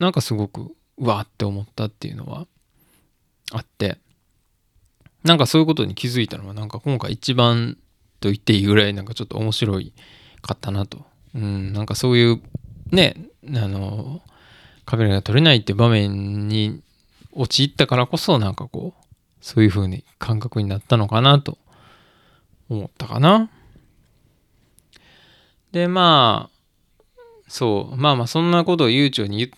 [0.00, 2.48] なんかすごく、うわって思ったっていうのは
[3.52, 3.98] あって、
[5.28, 7.76] なんかそういうことに気づいたのは、なんか今回一番
[8.20, 9.92] と言っていいぐらいなんかちょっと面白い
[10.40, 11.04] かったなと。
[11.34, 12.42] うん、なんかそういう
[12.90, 13.14] ね、
[13.54, 14.22] あの、
[14.86, 16.80] カメラが撮れないって場面に
[17.32, 19.04] 陥ったからこそなんかこう、
[19.40, 21.58] そういう風に感覚になったのかなと
[22.70, 23.50] 思ったかな。
[25.72, 26.58] で、まあ、
[27.48, 29.50] そう、まあまあそんなことを悠長に言っ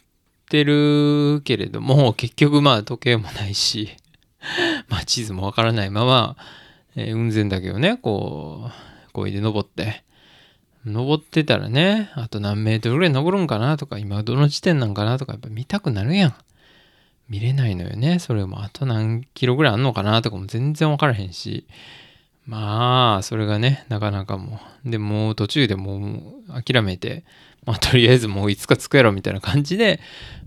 [0.48, 3.96] てるけれども、結局まあ時計もないし、
[4.88, 6.37] まあ地図もわからないまま、
[6.96, 8.70] えー、雲仙岳をね、こ
[9.09, 10.05] う、こいで登って、
[10.87, 16.35] 登ってたらね、あと何メートルぐらい登るんかなとか、今どの地点なんかなとか、やっぱ見たくなるやん。
[17.29, 18.18] 見れないのよね。
[18.18, 21.66] それもあと何キロぐらいあんのかなとかも全然わからへんし。
[22.46, 24.90] まあ、それがね、なかなかもう。
[24.90, 25.98] で、もう途中でも
[26.48, 27.24] う諦めて、
[27.64, 30.00] まあ、とりあえずもういつか着くやろみたいな感じで、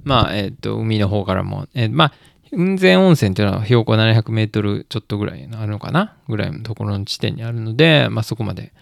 [0.03, 2.13] まあ、えっ、ー、と、海の方からも、えー、まあ、
[2.55, 6.15] 雲仙温泉っていうのは標高700メートルちょっとぐらいあるのかな？
[6.27, 8.73] ぐらいのところの地点にあるので、まあ、そこまで、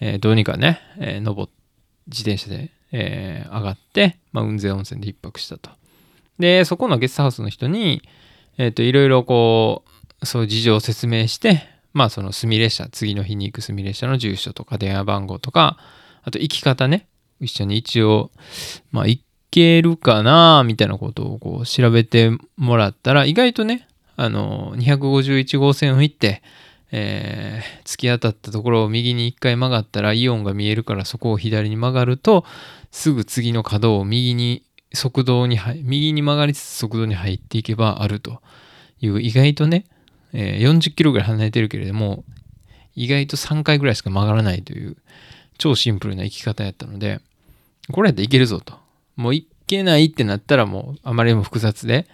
[0.00, 1.48] えー、どうにかね、えー、登
[2.08, 5.70] 自転車で、えー、上がって、まあ、雲仙温泉で一泊したと。
[6.38, 8.02] で、そこのゲストハウスの人に、
[8.58, 9.84] えっ、ー、と、いろいろこ
[10.20, 15.78] う、そういう事情を説明して、まあ、その住列車、次の日に行く住列車の住所とか電話番号とか、
[16.22, 17.06] あと行き方ね、
[17.40, 18.30] 一緒に一応、
[18.90, 19.20] まあ、行
[19.52, 23.86] けるかなみたいなことをこう調べてもらったら、意外とね、
[24.16, 26.42] あの、251号線を行って、
[26.90, 32.44] えー、突き当たったところを右に一回曲がったらイオンが見えるからそこを左に曲がると、
[32.90, 38.40] すぐ次の角を右に、速道に、右に曲がりつつ速道に入っていけばあると
[39.00, 39.84] いう意外とね、
[40.32, 42.24] えー、40キロぐらい離れてるけれども、
[42.94, 44.96] 意外と3回ぐらいしか曲がらないという
[45.58, 47.20] 超シンプルな生き方やったので、
[47.90, 48.81] これやったらいけるぞと。
[49.16, 52.06] もういけないってなったらもうあまりにも複雑で、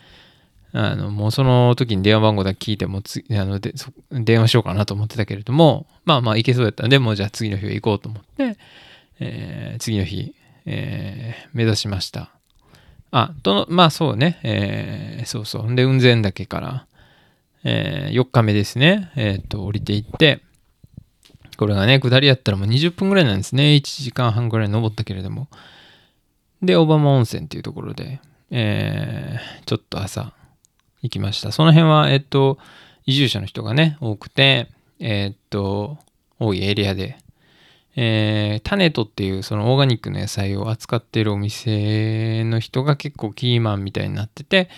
[0.72, 3.74] あの、もうその時に電話番号だけ聞いてもつ、あので
[4.10, 8.58] 電話しようかなと思ってたけれども、まあまあいけそうやったんで、もうじゃあ次の日は行こうと思って、
[9.20, 10.34] えー、次の日、
[10.66, 12.30] えー、目指しました。
[13.10, 15.74] あ、と、まあそうね、えー、そうそう。
[15.74, 16.86] で、雲仙岳から、
[17.64, 20.40] え、4日目ですね、えっ、と、降りていって、
[21.56, 23.74] これがね、下りやったらもう20分ぐらいなんですね。
[23.74, 25.48] 1時間半ぐらい登ったけれども。
[26.62, 30.32] で、小浜温泉っていうところで、えー、ちょっと朝
[31.02, 31.52] 行きました。
[31.52, 32.58] その辺は、えっと、
[33.06, 34.68] 移住者の人がね、多くて、
[34.98, 35.98] えー、っと、
[36.38, 37.18] 多いエリアで、
[37.96, 44.70] えー、タネトっていうそのオーガニックの野菜を扱っているお店の人が結構キーマンみたいになってて、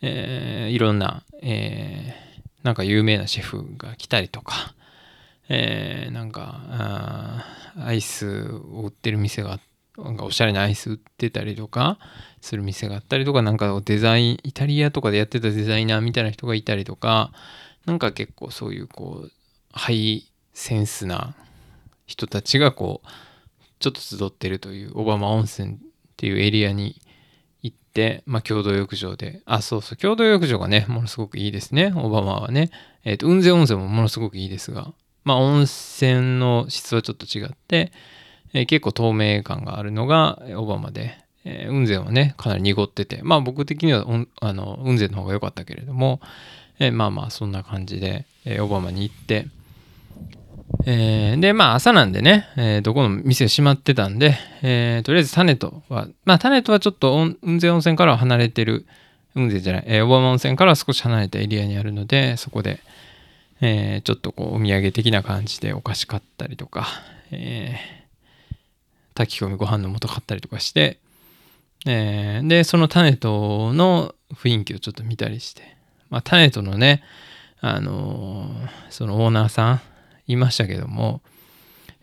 [0.00, 4.74] えー、いろんな、えー、なんか有名なシェフが来たりとか、
[5.50, 7.44] えー、なんか
[7.78, 11.98] アイスを売ってる店があって、なんかおしゃれなアイス売ってたりとか
[12.40, 17.32] する店があったりとか、なんかデザイン、イタリアとかでやってたデザイナーみたいな人がいたりとか、
[17.84, 19.30] なんか結構そういうこう、
[19.72, 21.34] ハイセンスな
[22.06, 23.08] 人たちがこう、
[23.80, 25.76] ちょっと集ってるという小浜温泉っ
[26.16, 27.00] ていうエリアに
[27.62, 32.70] 行って、まあ共同浴場で、あ、そうそう、共同浴場がね、ものすごくいいですね、小浜はね。
[33.04, 34.92] えっ、ー、と、雲仙温泉もものすごくいいですが、
[35.24, 37.92] まあ温泉の質はちょっと違って、
[38.52, 44.04] えー、結構透明感があるのがオバマで、えー、雲仙はね、かなり濁ってて、まあ僕的には
[44.40, 46.20] あの雲仙の方が良かったけれども、
[46.78, 49.46] えー、まあまあそんな感じで、えー、オバマに行って、
[50.86, 58.86] えー、で、まあ朝なんでね、えー、どこの店閉まってたんで、えー、とりあえず種とは、まあ種とはちょっと雲仙温泉からは離れてる、
[59.34, 62.80] 雲仙じゃない、えー、小浜温泉から少し離れたエリアにあるので、そこで、
[63.60, 66.86] えー、ちょっとこうお土産的な感じでお菓子買ったりとか、
[67.30, 68.01] えー、
[69.14, 70.98] 炊き込みご飯の素買ったりとかして、
[71.86, 75.76] えー、で、そのタネトの雰囲気をちょっと見たりして、
[76.10, 77.02] まあ、タネトのね、
[77.60, 79.80] あのー、そのオーナーさん
[80.26, 81.20] いましたけども、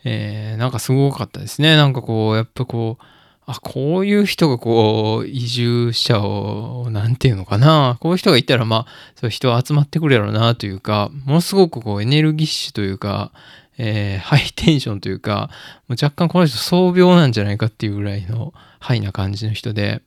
[0.03, 1.75] えー、なんかすごかったですね。
[1.75, 3.03] なんかこう、やっぱこう、
[3.45, 7.97] あ、こういう人がこう、移住者を、なんていうのかな。
[7.99, 13.31] こういう人がいたら、まあ、そういう人集まってくるやろうなというか、ものすごくこう、エネルギッシュというか、
[13.81, 15.49] えー、ハイテンションというか、
[15.87, 20.01] もう若干この人創病なんじゃないかっていうぐらいのハイな感じの人で、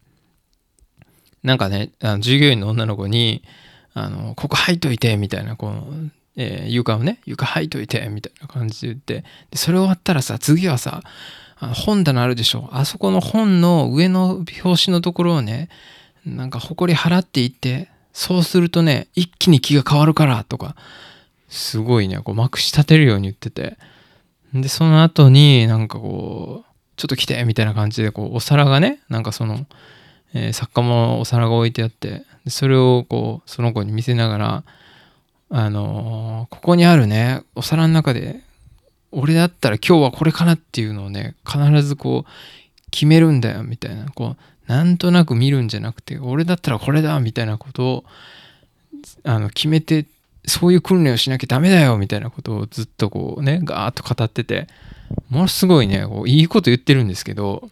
[1.42, 3.42] なんかね、あの従業員の女の子に、
[3.94, 5.86] あの、ここ履いといて、みたいな、この、
[6.36, 11.02] えー、床をね、床履いといて、みたいな感じで言って、で、それ終わったらさ、次はさ、
[11.58, 12.68] あの本棚あるでしょ。
[12.72, 15.68] あそこの本の上の表紙のところをね、
[16.26, 20.76] なんか埃払っていって、そうするとね、一気に気が変わるからとか、
[21.52, 23.76] すごいね、こうまくし立てるように言ってて。
[24.54, 29.66] で、その後になんかこう、ちょっと来てみたいな感じで、こう、お皿がね、なんかその、
[30.34, 34.64] えー、作家もお皿が置いてあってで、それをこう、その子に見せながら、
[35.50, 38.40] あのー、ここにあるね、お皿の中で、
[39.10, 44.06] 俺だったら今日はこれかなっていうのをね、必ずこう、決めるんだよ、みたいな。
[44.10, 48.04] こう、なんとなく見るんじゃなくて、俺だったらこれだ、みたいなことを、
[49.24, 50.06] あの、決めて、
[50.46, 54.66] そういう訓練をしなきゃダメだよ、みたいなことをずっとこうね、ガーッと語ってて、
[55.30, 57.68] ものすごいね、こういいこと言ってるんですけど、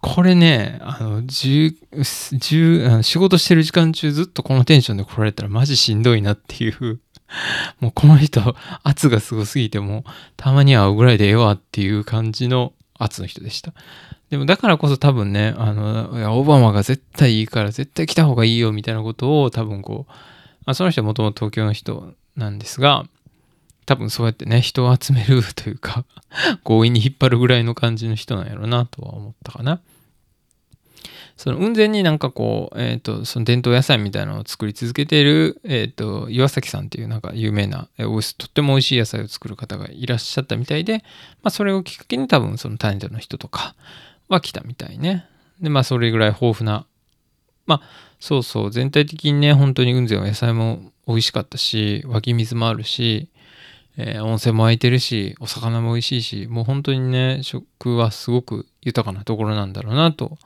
[0.00, 7.00] これね、あの、10、仕事してる時間中ずっとこのテンションで来られたらマジしんどいなっていう
[7.80, 10.04] もうこの人、圧がすごすぎても、
[10.36, 13.72] たまに会うぐらいでええわっていう感じの圧の人でした。
[14.30, 20.12] でもだからこそ多分ね、あの、オバマが絶対いいから絶対来た方がいいよみたいなことを多分こう、
[20.66, 23.06] あ、その人はもともと東京の人なんですが、
[23.86, 26.04] 多分そうやってね、人を集める というか
[26.64, 29.80] 強引に引っ張るぐらいの感じの人なんやろうなとは思ったかな。
[31.36, 41.04] その雲仙になんかこう、えっ、ー、と、その伝統野菜みたいなのを作り続けている、えっ、ー、と、岩崎さんっていうなんか有名な、えー、とっても美味しい野菜を作る方がいらっしゃったみたいで、
[41.42, 43.74] まあそれをきっかけに多分その種田の人とか
[44.28, 45.26] は来たみたいね。
[45.60, 46.86] で、まあそれぐらい豊富な、
[47.66, 53.30] まあそうそう、全体的にね、本当に雲仙は野菜も美味しかったし、湧き水もあるし、
[53.98, 60.38] えー、温泉も空いてるし、お魚も美味しいし、もう本当にね、食はすごく豊かなところなんだろうなと、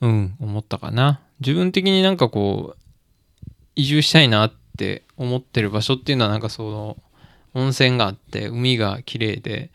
[0.00, 1.20] うん、思ったかな。
[1.40, 6.96] 自分的になんかこう、移住したいなって思ってる場所っていうのはなんかその、
[7.54, 9.70] 温泉があって、海が綺麗で、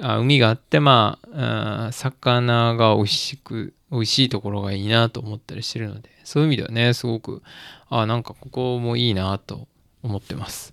[0.00, 7.42] あ海があって、まあ、魚が美味しく、美味しいところがいいなと思ったりしてるので、そういう意味ではね、すごく、
[7.90, 9.68] あなんかここもいいなと
[10.02, 10.72] 思ってます。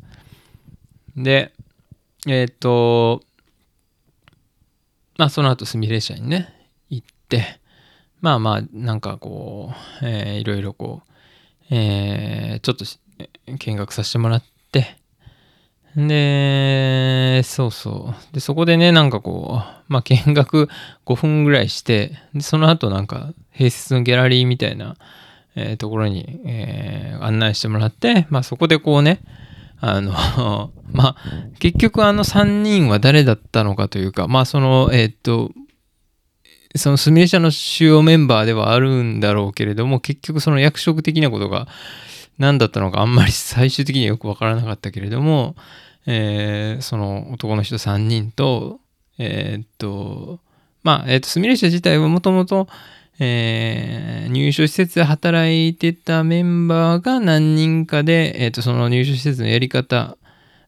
[1.18, 1.52] で、
[2.28, 3.22] えっ、ー、と、
[5.18, 6.54] まあその後スミレ社にね、
[6.90, 7.60] 行って、
[8.22, 11.02] まあまあなんかこう、えー、いろいろこ
[11.70, 12.86] う、えー、ちょっと
[13.58, 14.99] 見学させてもらって、
[15.96, 18.34] で、そうそう。
[18.34, 20.70] で、そこでね、なんかこう、まあ見学
[21.06, 24.96] 5分ぐらいして、その後なんか併設のギャラリーみたいな、
[25.56, 29.22] えー、ところに、えー、案内してもらって、まあそこでこうね、
[29.82, 30.14] あの
[30.92, 31.16] まあ、
[31.60, 35.52] 結局あの3人は誰だったのかというか、まあその、えっ、と、
[36.76, 41.68] そのスミレ社の主要メンバーではあるんだろうけれども、結局その役職的なことが
[42.40, 45.56] 何だったのかあんまり最終的にはよくわからなかったけれども、
[46.08, 48.80] えー、その男の人3人と、
[49.20, 50.40] えー、っと、
[50.82, 52.68] まあ、えー、っと、スミレ社自体はもともと、
[53.20, 60.18] 入所施設で働いてたメンバーが何人かで、えー、とその入所施設のやり方、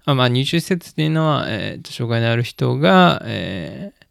[0.04, 4.06] あまあ、入所施設っていうのは、えー、と障害のある人が、えー、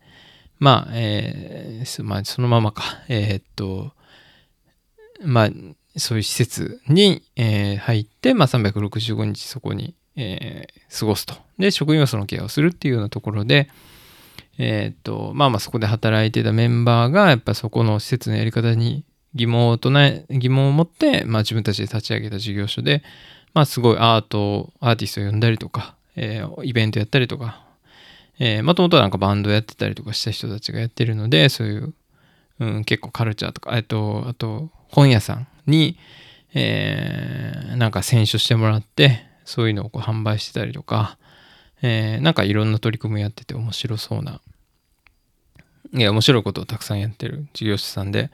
[0.59, 3.93] まあ、えー、まあ、そのままか、えー、っと、
[5.23, 5.51] まあ、
[5.97, 11.35] そういう施設に、えー、入って、まあ、365日そこに、えー、過ごすと。
[11.59, 13.69] で、職員はそのケアをするっていうようなところで、
[14.59, 23.03] えっ、と、まあまあそこで働いてたメンバーが、やっぱそこの施設のやり方に疑問を唱え、疑問を持って、まあ自分たちで立ち上げた事業所で、
[23.55, 27.63] まあすごいアート、アーティストを呼んだりとか、えー、イベントやったりとか、
[28.39, 31.95] えー、もともとなんかバンドやってたりとかした人たちがやってるので、そういう、
[32.59, 35.99] うん、結構カルチャーとか、えっと、あと本屋さんに、
[36.55, 41.19] えー、なんか選書してもらって、そういうのをこう販売してたりとか、
[41.83, 44.41] えー、なんかいろんな取り組みやってて面白そうな、
[45.93, 48.31] いや、面白いことをたくさんやってる事業者さんで、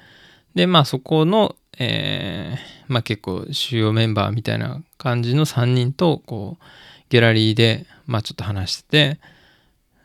[0.54, 6.64] で、まあそこの、えー、まあ結構主要メンバーみたいな感じの3人と、こう、
[7.08, 9.20] ギャラリーで、まあちょっと話してて、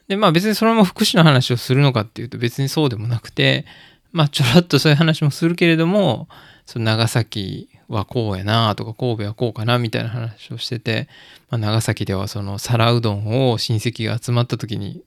[0.08, 3.66] で、まあ別にそのまま福祉の話をするのかっていうと別にそうでもなくて、
[4.12, 6.28] まあちょろっとそういう話もするけれども、
[6.66, 11.08] その長崎はこうやなとか神戸はこうかなみたいな話をしてて、
[11.50, 15.04] まあ、長崎ではその皿うどんを親戚が集まった時に、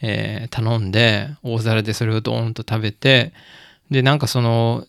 [0.00, 3.32] えー、頼んで大皿でそれをドーンと食べて
[3.90, 4.86] でなんかその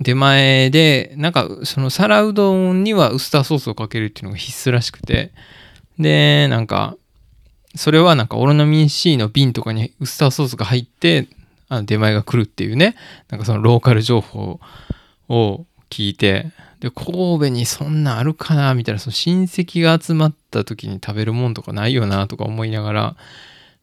[0.00, 5.30] 出前でなんかその皿うどんにはウスターソースをかけるっていうのが必須らしくて
[5.98, 6.96] でなんか
[7.76, 11.28] それはなんかオロナミン C の瓶とかにウスターソースが入って
[11.68, 12.96] あの出前が来るっていうね
[13.28, 14.60] なんかそのローカル情報を
[15.30, 23.16] を聞いて、で、神戸にそんなあるかなみたいな、その親戚が集まった時に食べるもんとかないよなとか思いながら、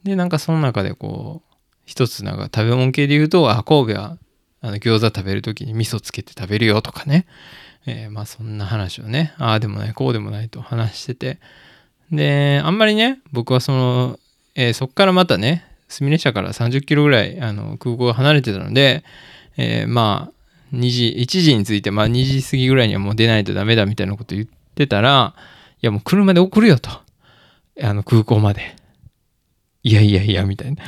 [0.04, 4.18] で、なんかその中でこう、一つなんか食べ物系で言うと、あ、神戸は
[4.62, 7.26] あの餃子食べる時に味噌つけて食べるよとかね。
[7.86, 11.40] えー、まあそんな話をね、ああでもない、こうでもないと話してて。
[12.12, 14.20] で、あんまりね、僕はその、
[14.56, 19.06] えー、そっからまたね、すみれ社から30キロぐらいあの空港が離れてたので、
[19.56, 20.37] えー、まあ
[20.74, 25.36] 2時、1時について、まあ2時過ぎぐらいにはもう出ないとダメだみたいなこと言ってたら、
[25.82, 26.90] いやもう車で送るよと。
[27.82, 28.76] あの空港まで。
[29.84, 30.84] いやいやいや、みたいな。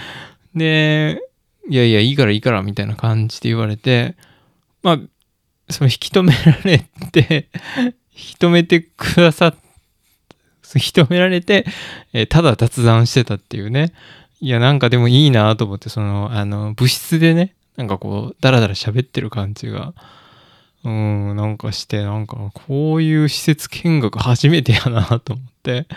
[0.55, 1.21] で、
[1.69, 4.15] いやいや、いいからいいからみたいな感じで言われて、
[4.81, 4.99] まあ、
[5.69, 6.79] その引き止められ
[7.11, 7.49] て
[7.79, 9.55] 引き止めてくださっ、
[10.75, 11.65] 引き止められて、
[12.11, 13.93] えー、ただ雑談してたっていうね。
[14.41, 19.93] いや、なんかでもいいなと思って、その、あの、部室でね、なんかこう、ダラダラ喋ってる感じが、
[20.83, 25.87] うん、なんかして、なんか、こういう施設見学初めてやなと思って、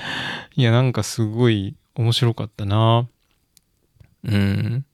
[0.56, 3.08] いや、なんかすごい面白かったな
[4.24, 4.84] うん。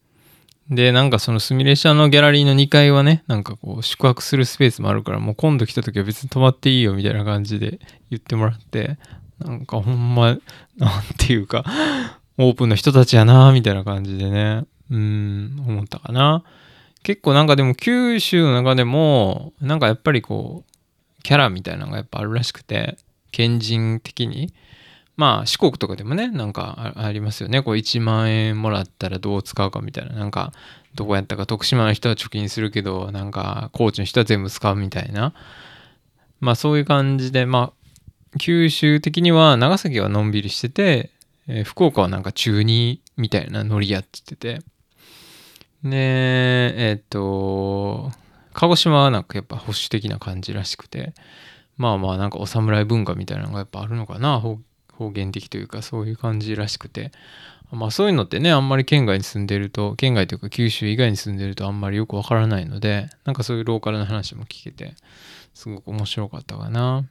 [0.70, 7.78] で、なんかそのスミレシャのギャラリーの2階はね、なんかこう宿泊するスペースもあるから、もう今度来た時は別に泊まっていいよみたいな感じで
[8.10, 8.98] 言ってもらって、
[9.38, 10.36] なんかほんま、
[10.76, 11.64] なんていうか、
[12.36, 16.44] オープンの人たちやなみたいな感じでね、うん、思ったかな。
[17.08, 22.98] 結構なんかでも九州の中でも、なんかやっぱりこう、キャラみたいなのがやっぱあるらしくて、
[23.30, 24.52] 県人的に。
[25.16, 27.62] まあ四国とかでもね、なんかありますよね。
[27.62, 30.16] こう1万円もらったらどう使うかみたいな。
[30.16, 30.52] なんか
[30.96, 35.32] どこやったか徳島の人は貯金するけど、なんか高知の人は全部使うみたいな。
[36.40, 37.72] まあそういう感じで、ま
[38.34, 41.10] あ九州的には長崎はのんびりしてて、
[41.46, 44.60] えー、福岡はなんか中2みたいなノリやってて。
[45.84, 48.10] で、えー、っと、
[48.52, 51.14] 鹿児島はなんかやっぱ保守的な感じらしくて、
[51.76, 54.58] まあまあなんかお侍文化みたいなのがやっぱあるのかな、方
[55.10, 57.12] 言的というかそういう感じらしくて。
[57.70, 64.94] まあそういうのってねあんまり県外に住んでると県外というか九州以外に住んでるとあんまりよくわからないのでなんかそういうローカルな話も聞けて
[65.52, 67.04] すごく面白かったかな。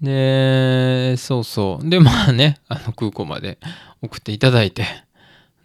[0.00, 1.88] でそうそう。
[1.88, 3.58] でまあねあの空港まで
[4.02, 4.84] 送っていただいて。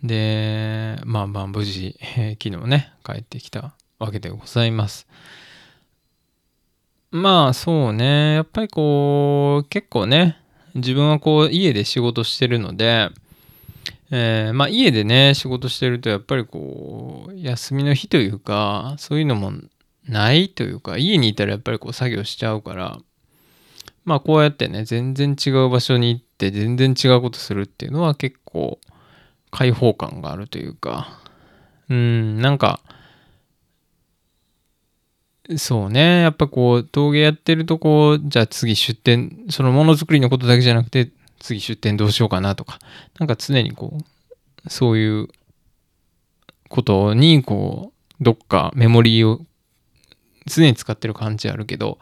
[0.04, 5.08] でまあまあ無事、えー、昨日ね帰ってきたわけでございます
[7.14, 8.34] まあそうね。
[8.34, 10.36] やっぱりこう、結構ね、
[10.74, 13.10] 自分はこう家で仕事してるので、
[14.10, 19.54] えー、まあ家でね、仕事してるとやっぱりこう、休みの日というか、そういうのも
[20.08, 22.98] ないというか、家にいたらやっぱりこう作業しちゃうから、
[24.06, 28.80] まあこうやってね、全然違う場所に行って全然違うことするっていうのは結構
[29.54, 31.20] 開放感があるというか、
[31.88, 32.80] うん、なんか、
[35.58, 36.22] そうね。
[36.22, 42.80] やっぱこう、陶芸やってるとこう、じゃあ次出店、そのものづくりのことだけじゃなくて、次出店どうしようかなとか、
[43.20, 44.00] なんか常にこ
[44.66, 45.28] う、そういう
[46.68, 49.42] ことに、こう、どっかメモリーを
[50.48, 52.00] 常に使ってる感じあるけど、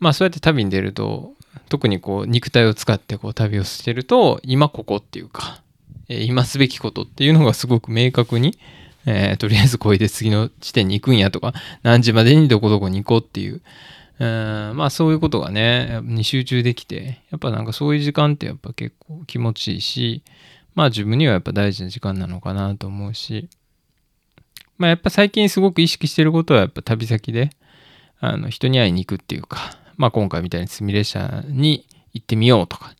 [0.00, 1.32] まあそうやって旅に出ると、
[1.70, 5.62] 特にこう、肉体を使ってこう、旅をしてると、今ここっていうか、
[6.08, 8.58] 今すべきことっていうのがすごく明確に、
[9.06, 11.52] えー、とりあえずこれで次の地点に行くんやとか、
[11.82, 13.62] 何時までにどこどこに行こうっていう、
[14.18, 20.22] うんまあそういうことがね、に集中できて、やっぱなんかそういう時間ってやっぱ結構気持ちいいし、
[20.74, 23.48] まあ自分にはやっぱ大事な時間なのかなと思うし、
[24.78, 27.50] まあやっぱ最近すごく意識してることはやっぱ旅先で、
[28.18, 29.58] あの人に会いに行くっていうか、
[29.96, 32.94] まあ今回みたいにスミ列車に行ってみようとか、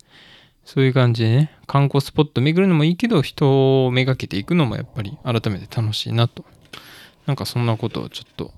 [0.66, 6.44] そういう感じでね、観光スポット巡るのもいいけど、人をめがけていくのもやっぱり改めて楽しいなと。
[7.24, 8.52] なんかそんなことをちょっと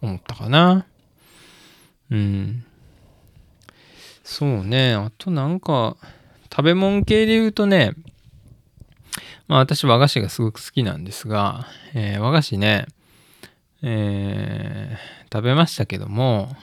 [0.00, 0.86] 思ったかな。
[2.10, 2.64] うん。
[4.24, 4.94] そうね。
[4.94, 5.98] あとなんか、
[6.50, 7.92] 食べ物系で言うとね、
[9.46, 12.86] まあ私和菓子がすごく好きなんですが、えー、和菓子ね、
[13.82, 16.56] えー、食べましたけども、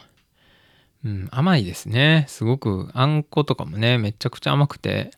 [1.06, 2.26] うん、甘いですね。
[2.28, 5.12] すごくあんことかもね、めちゃくちゃ甘くて、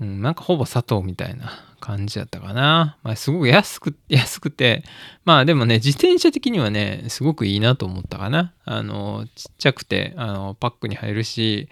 [0.00, 1.50] うん、なんかほぼ砂糖みたいな
[1.80, 2.98] 感じだったかな。
[3.02, 4.84] まあ、すごく安く、 安くて、
[5.24, 8.52] まあでもね、自転車的にはね、すごくいいなと思ったかな。
[8.64, 11.68] あの、ちっちゃくて、あの、パックに入るし、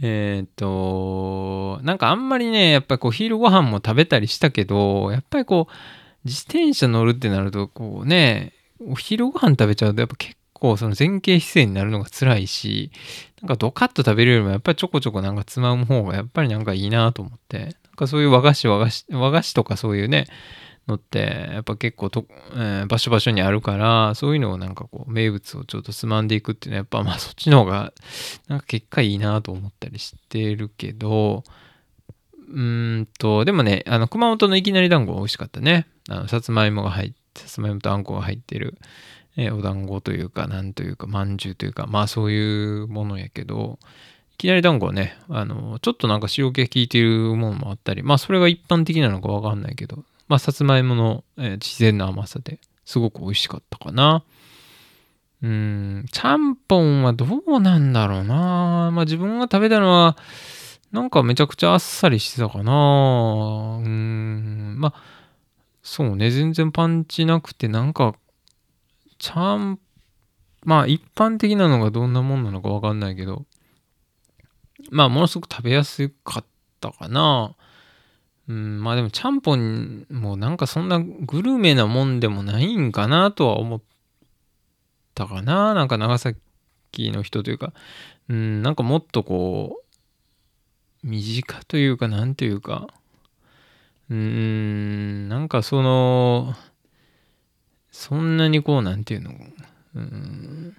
[0.00, 5.72] えっ、と、なんかあんまりね、やっぱりこう、昼ご飯も食べたりしたけど、やっぱりこう、
[6.24, 12.90] 自転車乗るってなると、こうね、お昼ご飯食べちゃうと、やっぱ結構その前傾姿勢になるのが辛いし、
[13.42, 20.26] なんかドカッと食べるよりもやっぱりちょこちょこなんかつまむ方がやっぱりなんかいいなと思って、なんかそういう和菓子和菓子、和菓子とかそういうね、
[20.86, 27.92] のってやっぱ結構と、えー、場所場所にあるからそういうのをなんかこう名物をちょっとつまんでいくっていうのはやっぱまあそっちの方が
[28.48, 31.44] なんか結果いいなと思ったりしてるけど
[32.50, 35.86] うんと、でもね、あの、熊本のいきなり団子は美味しかったね。
[36.08, 38.78] あの、さつまいもが入って、さつまいもとあんこが入ってる、
[39.38, 43.78] えー、お団子というか、なんというか、まんじゅうというか、まあそういうものやけど、
[44.34, 54.24] いきなり団子はね、あの、ちょっとなんか塩気効いてるものもあったり、まあそれが一般的なのかわかんないけど、まあさつまいもの、えー、自然な甘さですごく美味しかったかな。
[55.40, 58.90] うん、ちゃんぽんはどうなんだろうな。
[58.92, 60.16] まあ自分が食べたのは、
[60.90, 62.72] なんかめちゃくちゃあっさりしてたかな。
[63.84, 65.02] うん、まあ、
[65.82, 68.14] そうね、全然パンチなくて、なんか、
[69.18, 69.78] ちゃん、
[70.64, 73.44] まあ一般的なのがどんなもんなのかわかんないけど、
[74.90, 76.44] まあものすごく食べやすかっ
[76.80, 77.54] たかな。
[78.48, 83.82] うん、まあでもちゃんぽんもなんかそんなグルメなもんでもないんかなとは思っ
[85.14, 85.74] たかな。
[85.74, 86.40] なんか長崎
[87.10, 87.74] の人というか、
[88.28, 92.88] うん、なんかもっとこう、身近というか、なんというか、
[94.10, 96.54] うーん、なんかその、
[97.90, 99.32] そんなにこう、なんていうの、
[99.94, 100.76] うん、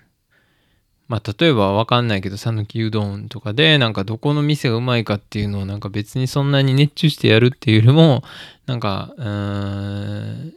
[1.10, 8.24] まあ、例えばわかんないけど、讃岐うどんとかで、なんかどこの店がうまいかっていうのをなんか別にそんなに熱中してやるっていうよりも、
[8.68, 10.53] なんか、うん、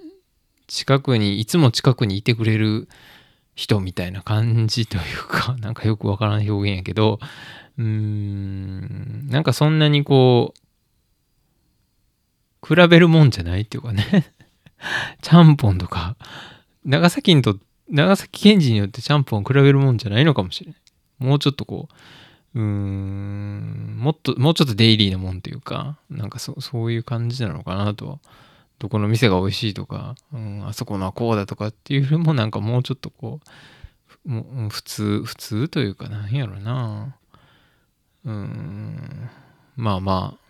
[0.66, 2.86] 近くに、いつも近くにいてくれる
[3.54, 7.18] 人みたいな感じというか、 なんかよくわからん表現やけど、
[7.78, 10.52] うーん、なんかそんなにこ
[12.62, 14.32] う、比べるもんじゃないっていうかね。
[15.22, 16.16] ちゃんぽんとか、
[16.84, 17.58] 長崎にと、
[17.88, 20.80] 長崎県人によってちゃんぽんを比べるもんじゃないのかもしれない。
[21.18, 21.88] もうちょっとこ
[22.54, 28.20] う、うーん、もっと、もうちょっとデイリーなもんというか、なんかそそういう感じなのかなと
[28.82, 33.38] どこの店が美味しいとか、うん、あそこのはこうだとかっていうよりもなんかもうちょっとこ
[34.26, 37.14] う、もう普通、普通というかなんやろな。
[38.24, 39.30] うん、
[39.76, 40.41] まあまあ、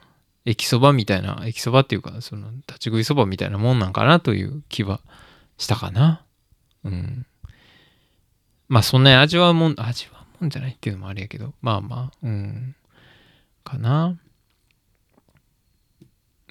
[0.44, 5.00] 駅そばみたいな、駅そばっていうか、その立ち食いそばみたいなもんなんかなという気は
[5.56, 6.24] したかな。
[6.84, 7.26] うん。
[8.68, 12.74] まあそんなに味わうもん、味わうもんじゃないっていうのもあれやけど、まあまあ、うん、
[13.62, 14.18] かな。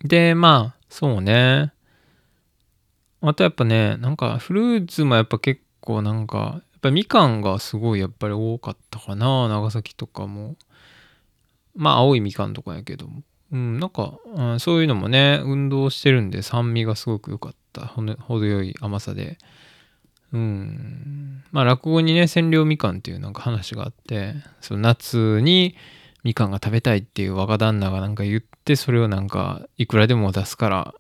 [0.03, 1.73] で、まあ、そうね。
[3.21, 10.55] あとやっぱね、なんかフルーツもやっぱ結構なんか、やっぱみかんがすごいやっぱり多かったかな、長崎とかも。
[11.75, 13.21] まあ青いみかんとかやけども。
[13.51, 17.85] うん、なんか、うん、そういうのもね、運動してるんで酸味がすごく良かった。
[17.85, 19.37] 程よい甘さで。
[20.33, 21.43] うん。
[21.51, 25.75] まあ落語にね、千両みかんっていうなんか話があって、その夏に
[26.23, 30.93] みかんが食べたいっていう若旦那がなんか言って、それをなんかいくらでも出すから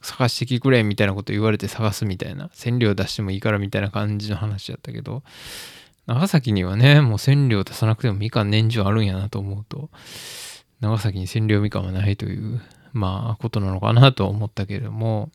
[0.00, 5.22] 探してきくれみたいなこと言われて探すみたいな、千両出してもいいからみたいな感じの話だったけど、
[6.06, 9.90] 長崎にはね、もう千両出さなくてもみかん年中あるんやなと思うと、
[10.80, 12.60] 長崎に千両みかんはないという、
[12.92, 15.30] まあ、ことなのかなと思ったけれども、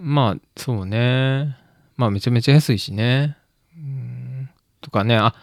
[0.00, 1.56] まあ、そうね。
[1.96, 3.36] まあ、めちゃめちゃ安いしね。
[3.76, 4.50] うん、
[4.80, 5.34] とかね、あ、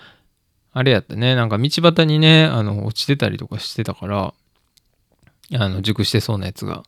[0.71, 1.35] あれやったね。
[1.35, 4.33] なんか道端にね、あの、落ちてたりとかしてたから、
[5.53, 6.83] あの、熟してそうなやつが、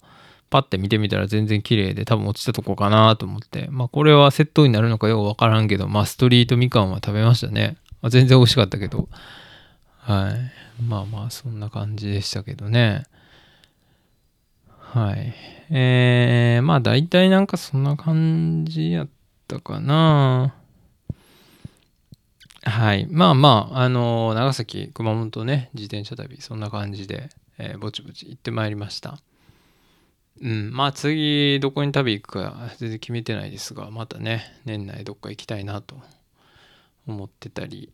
[0.49, 3.67] パッて見てみたら全然綺麗で、多分落ちたとこかなと思って。
[3.71, 7.77] まあ、これは窃盗になるのかよくわからんけど、まあ、ストリートみかんは食べましたね。
[8.01, 9.09] あ全然美味しかったけど。
[9.99, 10.64] はい。
[10.81, 13.03] まあまあ、そんな感じでしたけどね。
[14.95, 15.33] はい。
[15.71, 19.09] えー、まあ大体なんかそんな感じやっ
[19.47, 20.55] たかな。
[22.63, 23.07] はい。
[23.09, 29.19] まあまあ、あのー、長崎、熊本ね、自転車旅、そんな感じで、えー、ぼちぼち行ってまいりました。
[30.41, 30.71] うん。
[30.73, 36.01] まあ次、どこに旅行くか全然決めてないですが、またね、年内どっか行きたいなと
[37.07, 37.91] 思ってたり、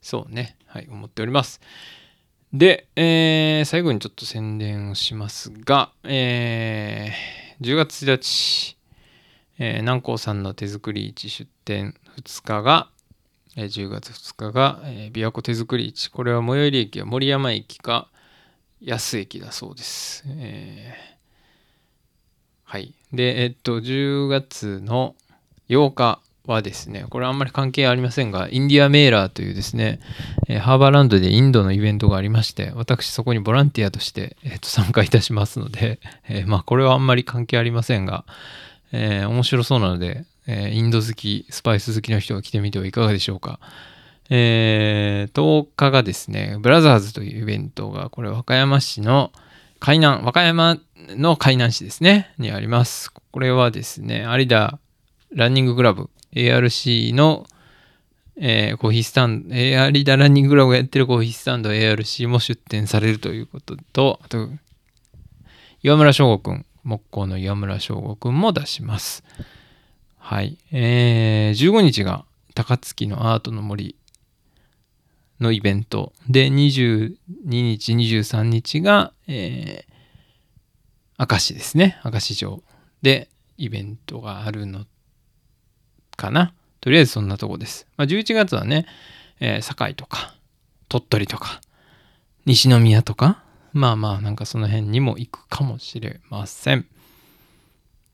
[0.00, 1.60] そうね、はい、思っております。
[2.52, 8.76] で、えー、最後にちょっと宣伝をしますが、えー、10月1日、
[9.58, 12.88] えー、南光さんの手作り市出店2日が、
[13.56, 16.08] えー、10月2日が、えー、琵琶湖手作り市。
[16.08, 18.08] これは最寄り駅は森山駅か
[18.80, 20.24] 安駅だそうです。
[20.26, 22.94] えー、はい。
[23.12, 25.14] で、えっと、10月の
[25.68, 26.20] 8日、
[26.50, 30.00] はですね、これあんまり関係ありませんが、インディアメーラーというですね、
[30.48, 38.24] え、ハーバーランドでインドのイベントがありまして、私そこにボランティアとして、えー、と参加いたしますので、えー、まあこれはあんまり関係ありませんが、
[38.92, 43.60] え面白そうなので、えインド好き、スパイス好きの人が来てみてはいかがでしょうか。
[44.30, 49.32] えー、10日がですね、ブラザーズというイベントが、これ和歌山市の
[49.80, 50.78] 海南、和歌山
[51.10, 53.12] の海南市ですね、にあります。
[53.12, 54.78] これはですね、有田
[55.32, 57.46] ランニングクラブ ARC の、
[58.36, 64.48] えー、コーヒースタンド、AR リダランニングクラブがやってるコーヒースタンド ARC も出展されるということと、あと、
[65.82, 69.24] 岩村翔吾くん、木工の岩村翔吾くんも出します。
[70.18, 70.58] はい。
[70.72, 72.24] えー、15日が
[72.54, 73.96] 高槻のアートの森
[75.40, 82.00] のイベントで、22日、23日が、えー、明石ですね。
[82.04, 82.62] 明石城
[83.02, 84.86] でイベントがあるの
[86.20, 86.52] かな。
[86.80, 87.86] とりあえずそんなとこです。
[87.96, 88.86] まあ、11月はね、
[89.40, 90.34] えー、堺とか、
[90.88, 91.60] 鳥取とか、
[92.44, 93.42] 西宮とか、
[93.72, 96.86] まあまあ、なんかその辺にも行くかもしれません。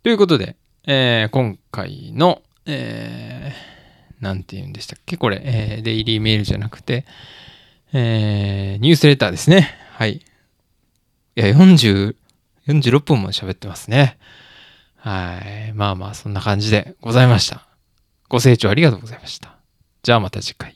[0.03, 5.17] ということで、えー、今回の、えー、なんて言うんでしたっけ？
[5.17, 7.05] これ、えー、デイリーメールじゃなくて、
[7.93, 9.75] えー、ニュースレターですね。
[9.93, 10.17] はい。
[10.17, 10.23] い
[11.35, 12.15] や、40、
[12.69, 14.19] 46分も喋ってますね。
[14.97, 15.39] は
[15.69, 15.73] い。
[15.73, 17.66] まあまあ、そんな感じでございました。
[18.29, 19.57] ご清聴ありがとうございました。
[20.03, 20.76] じゃあまた次回。